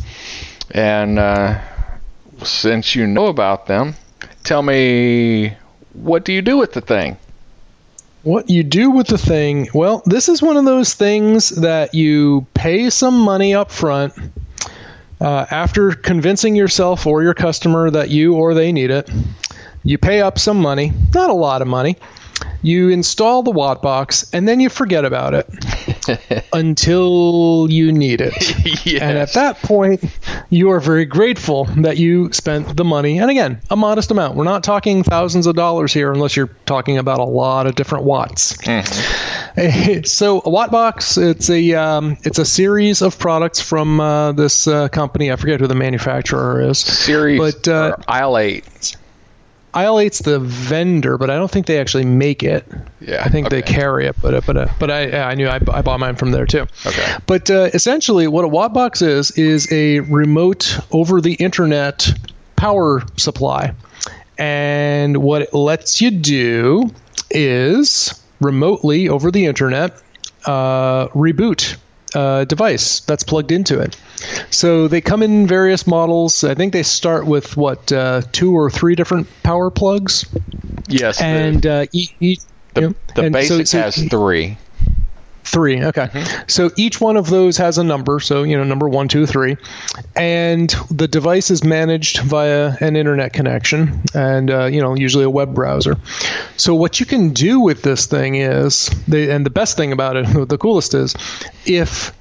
[0.70, 1.60] And uh,
[2.44, 3.94] since you know about them,
[4.42, 5.54] tell me
[6.02, 7.16] what do you do with the thing?
[8.22, 12.46] What you do with the thing, well, this is one of those things that you
[12.54, 14.14] pay some money up front
[15.20, 19.08] uh, after convincing yourself or your customer that you or they need it.
[19.84, 21.96] You pay up some money, not a lot of money.
[22.66, 25.46] You install the watt box and then you forget about it.
[26.52, 28.34] until you need it.
[28.86, 29.02] Yes.
[29.02, 30.04] And at that point,
[30.50, 33.18] you are very grateful that you spent the money.
[33.18, 34.36] And again, a modest amount.
[34.36, 38.04] We're not talking thousands of dollars here unless you're talking about a lot of different
[38.04, 38.56] watts.
[40.10, 44.66] so a watt box, it's a um, it's a series of products from uh, this
[44.66, 45.32] uh, company.
[45.32, 46.78] I forget who the manufacturer is.
[46.78, 48.96] Series But, uh, aisle eight.
[49.76, 52.66] Aisle 8's the vendor, but I don't think they actually make it.
[52.98, 55.56] Yeah, I think they carry it, but uh, but uh, but I I knew I,
[55.56, 56.66] I bought mine from there too.
[56.86, 57.16] Okay.
[57.26, 62.10] But uh, essentially, what a watt box is is a remote over the internet
[62.56, 63.74] power supply,
[64.38, 66.90] and what it lets you do
[67.30, 70.00] is remotely over the internet
[70.46, 71.76] uh, reboot
[72.16, 73.96] a device that's plugged into it.
[74.50, 76.42] So they come in various models.
[76.44, 80.26] I think they start with what uh, two or three different power plugs,
[80.88, 81.18] Yes.
[81.18, 82.36] the- and uh, e- e-
[82.74, 84.56] the, you know, the and so- basic so- has three.
[85.46, 85.82] Three.
[85.82, 86.08] Okay.
[86.48, 88.18] So each one of those has a number.
[88.18, 89.56] So, you know, number one, two, three.
[90.16, 95.30] And the device is managed via an internet connection and, uh, you know, usually a
[95.30, 95.96] web browser.
[96.56, 100.16] So, what you can do with this thing is, they, and the best thing about
[100.16, 101.14] it, the coolest is,
[101.64, 102.12] if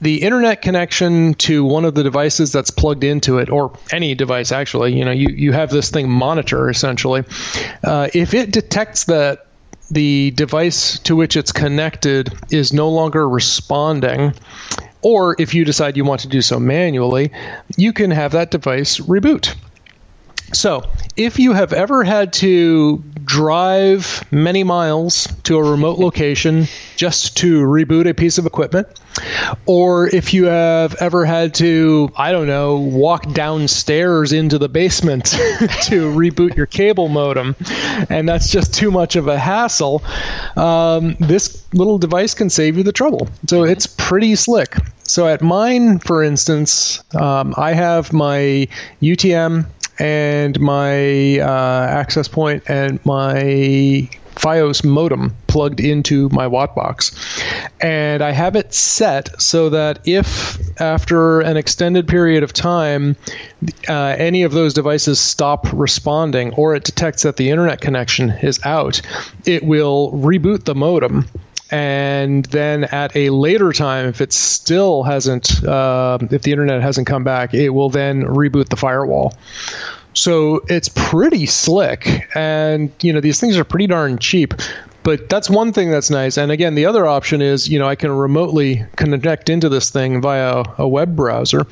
[0.00, 4.50] the internet connection to one of the devices that's plugged into it, or any device
[4.50, 7.22] actually, you know, you, you have this thing monitor essentially.
[7.84, 9.46] Uh, if it detects that
[9.90, 14.34] the device to which it's connected is no longer responding,
[15.02, 17.30] or if you decide you want to do so manually,
[17.76, 19.54] you can have that device reboot.
[20.52, 20.84] So,
[21.16, 27.62] if you have ever had to drive many miles to a remote location just to
[27.62, 28.88] reboot a piece of equipment,
[29.66, 35.24] or if you have ever had to, I don't know, walk downstairs into the basement
[35.26, 37.56] to reboot your cable modem,
[38.08, 40.02] and that's just too much of a hassle,
[40.56, 43.28] um, this little device can save you the trouble.
[43.46, 44.76] So it's pretty slick.
[45.04, 48.68] So at mine, for instance, um, I have my
[49.02, 49.66] UTM
[49.98, 57.14] and my uh, access point and my FiOS modem plugged into my Wattbox.
[57.80, 63.16] And I have it set so that if after an extended period of time
[63.88, 68.58] uh, any of those devices stop responding or it detects that the internet connection is
[68.64, 69.02] out,
[69.44, 71.28] it will reboot the modem
[71.72, 77.06] and then at a later time, if it still hasn't, uh, if the internet hasn't
[77.06, 79.32] come back, it will then reboot the firewall.
[80.12, 84.52] So it's pretty slick, and you know these things are pretty darn cheap.
[85.02, 86.36] But that's one thing that's nice.
[86.36, 90.20] And again, the other option is, you know, I can remotely connect into this thing
[90.20, 91.66] via a web browser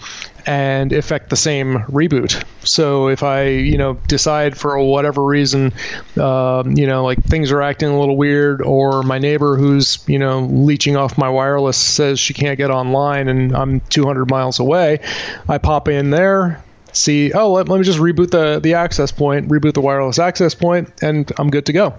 [0.47, 2.43] and effect the same reboot.
[2.67, 5.73] So if I, you know, decide for whatever reason,
[6.19, 10.19] um, you know, like things are acting a little weird, or my neighbor who's, you
[10.19, 15.01] know, leeching off my wireless says she can't get online and I'm 200 miles away,
[15.49, 19.49] I pop in there, see, oh, let, let me just reboot the, the access point,
[19.49, 21.95] reboot the wireless access point, and I'm good to go.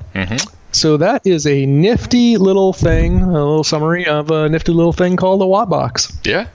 [0.72, 5.18] So that is a nifty little thing, a little summary of a nifty little thing
[5.18, 6.26] called a Wattbox.
[6.26, 6.48] Yeah.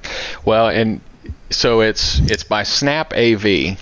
[0.45, 1.01] Well, and
[1.51, 3.79] so it's it's by Snap AV.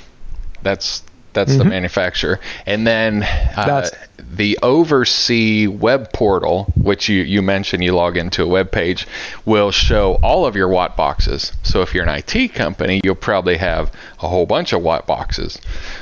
[0.63, 1.03] That's
[1.35, 3.85] that's the manufacturer, and then uh,
[4.25, 4.37] Mm-hmm.
[4.37, 9.07] The OvrC web portal, which you you mentioned, you log into a web page,
[9.45, 11.53] will show all of your watt boxes.
[11.63, 15.61] So if you're an IT company, you'll probably have a whole bunch of watt boxes,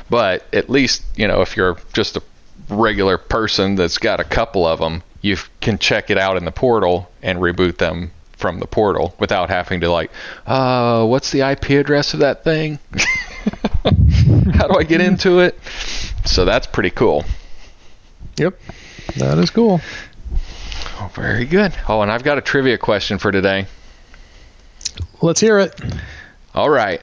[0.08, 2.22] but at least you know if you're just a
[2.68, 6.52] regular person that's got a couple of them, you can check it out in the
[6.52, 10.10] portal and reboot them from the portal without having to like,
[10.46, 12.78] uh, what's the IP address of that thing?
[14.54, 15.58] How do I get into it?
[16.24, 17.24] So that's pretty cool.
[18.38, 18.58] Yep,
[19.16, 19.80] that is cool.
[20.98, 21.72] Oh, very good.
[21.88, 23.66] Oh, and I've got a trivia question for today.
[25.20, 25.80] Let's hear it.
[26.54, 27.02] All right.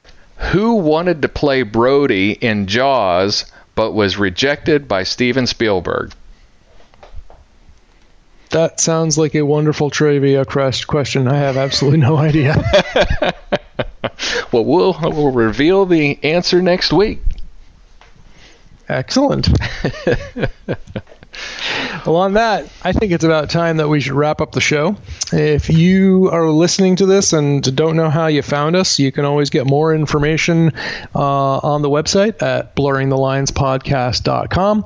[0.52, 6.12] Who wanted to play Brody in Jaws but was rejected by Steven Spielberg?
[8.50, 11.28] That sounds like a wonderful trivia quest- question.
[11.28, 13.32] I have absolutely no idea.
[14.52, 17.20] Well, we'll, we'll reveal the answer next week.
[18.88, 19.48] Excellent.
[22.06, 24.96] well, on that, I think it's about time that we should wrap up the show.
[25.32, 29.24] If you are listening to this and don't know how you found us, you can
[29.24, 30.72] always get more information
[31.14, 34.84] uh, on the website at blurringthelinespodcast.com.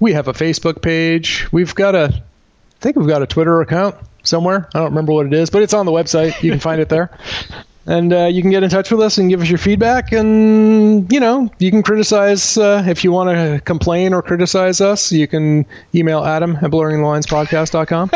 [0.00, 1.50] We have a Facebook page.
[1.52, 4.68] We've got a, I think we've got a Twitter account somewhere.
[4.74, 6.42] I don't remember what it is, but it's on the website.
[6.42, 7.16] You can find it there.
[7.86, 10.12] and uh, you can get in touch with us and give us your feedback.
[10.12, 15.12] And you know, you can criticize uh, if you want to complain or criticize us.
[15.12, 18.10] You can email Adam at blurringthelinespodcast.com.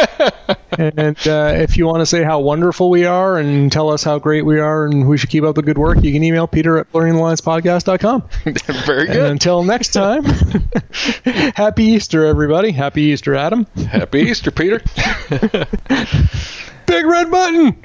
[0.78, 4.18] and uh, if you want to say how wonderful we are and tell us how
[4.18, 6.78] great we are and we should keep up the good work, you can email Peter
[6.78, 8.28] at blurringthelinespodcast.com.
[8.86, 9.16] Very good.
[9.16, 10.24] And until next time,
[11.54, 12.70] happy Easter, everybody.
[12.70, 13.66] Happy Easter, Adam.
[13.90, 14.80] Happy Easter, Peter.
[16.86, 17.84] Big red button.